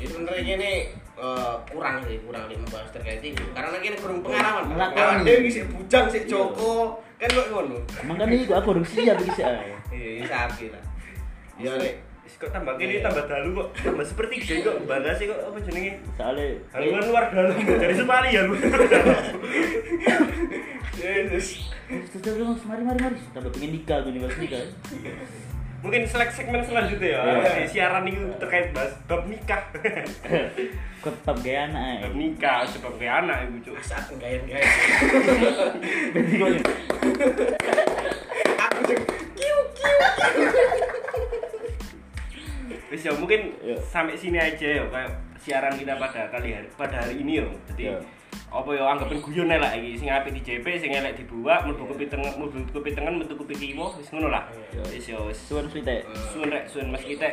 Itu 0.00 0.12
sebenarnya 0.16 0.54
ini 0.56 0.72
eh, 1.20 1.54
kurang 1.68 2.04
sih, 2.08 2.16
kurang 2.24 2.48
nih 2.48 2.56
membahas 2.56 2.88
terkait 2.92 3.20
itu. 3.20 3.44
Karena 3.52 3.76
kini 3.80 3.96
kurang 4.00 4.24
pengalaman. 4.24 4.64
Kalau 4.96 5.24
dia 5.24 5.36
ngisi 5.44 5.60
bujang 5.68 6.06
sih 6.08 6.24
Joko, 6.24 7.04
kan 7.20 7.28
kok 7.28 7.46
ngono. 7.52 7.76
Makanya 8.08 8.36
iku 8.36 8.52
aku 8.56 8.68
harus 8.76 8.88
siap 8.88 9.16
sih. 9.20 9.44
ae. 9.44 9.76
Iya, 9.92 10.08
iya 10.20 10.24
sapi 10.24 10.72
lah. 10.72 10.82
Ya 11.56 11.72
lek 11.76 11.94
Wis 11.96 12.05
kok 12.34 12.50
tambah 12.50 12.74
kene 12.74 12.98
tambah 12.98 13.24
dalu 13.24 13.50
kok. 13.54 13.68
Tambah 13.78 14.04
seperti 14.04 14.34
gede 14.42 14.54
kok 14.66 14.76
bangga 14.84 15.14
sih 15.14 15.30
kok 15.30 15.38
apa 15.38 15.58
jenenge? 15.62 15.92
Soale 16.18 16.46
Haluan 16.74 17.02
luar 17.06 17.24
dalam 17.30 17.54
dari 17.82 17.94
Semari 17.94 18.34
ya. 18.34 18.42
Yesus. 20.96 21.70
Terus 21.86 22.10
terus 22.18 22.34
terus, 22.34 22.60
mari 22.66 22.82
mari 22.82 22.98
mari. 22.98 23.16
Tambah 23.30 23.50
pengen 23.54 23.70
nikah 23.72 24.02
gue 24.02 24.10
nih 24.10 24.20
pas 24.26 24.34
nikah. 24.36 24.62
Mungkin 25.76 26.02
selek 26.02 26.30
segmen 26.34 26.66
selanjutnya 26.66 27.08
ya. 27.14 27.20
Di 27.46 27.68
siaran 27.70 28.02
ini 28.02 28.18
terkait 28.42 28.74
bahas 28.74 28.90
bab 29.06 29.22
nikah. 29.30 29.62
Kok 31.04 31.12
tetap 31.22 31.36
gaya 31.38 31.70
anak 31.70 32.02
Bab 32.02 32.10
ae. 32.10 32.18
nikah 32.18 32.58
sebab 32.66 32.92
kayak 32.98 33.14
anak 33.22 33.38
ibu 33.46 33.56
cuk. 33.62 33.76
Saat 33.78 34.10
gaya-gaya. 34.18 34.66
Berarti 36.10 36.34
kok 36.34 36.48
Aku 38.58 38.80
kiu 39.38 39.58
kiu. 39.70 39.96
Wis 42.86 43.02
ya 43.02 43.12
mungkin 43.18 43.50
Iya. 43.58 43.76
sampai 43.82 44.14
sini 44.14 44.38
aja 44.38 44.68
ya 44.78 44.84
kayak 44.86 45.10
siaran 45.36 45.74
kita 45.74 45.98
pada 45.98 46.30
kali 46.30 46.54
hari 46.54 46.68
pada 46.78 47.02
hari 47.02 47.18
ini 47.18 47.42
ya. 47.42 47.46
Jadi 47.74 47.82
Iya. 47.90 47.98
apa 48.46 48.70
ya 48.72 48.82
anggapan 48.86 49.18
guyon 49.18 49.50
lah 49.50 49.72
iki 49.74 49.98
sing 49.98 50.08
apik 50.08 50.30
di 50.30 50.40
JP 50.40 50.66
sing 50.78 50.94
elek 50.94 51.18
dibuak 51.18 51.66
mlebu 51.66 51.82
kupi 51.90 52.06
tengen 52.06 52.30
mlebu 52.38 52.62
kupi 52.70 52.94
tengen 52.94 53.18
metu 53.18 53.34
kupi 53.34 53.54
kiwa 53.58 53.90
wis 53.98 54.06
ngono 54.14 54.30
lah. 54.30 54.46
Iya. 54.70 54.82
Wis 54.86 55.06
ya 55.10 55.18
wis. 55.18 55.38
suan 55.50 55.66
suite. 55.66 56.06
Suwen 56.30 56.48
rek 56.54 56.64
suwen 56.70 56.94
Mas 56.94 57.02
kita 57.02 57.26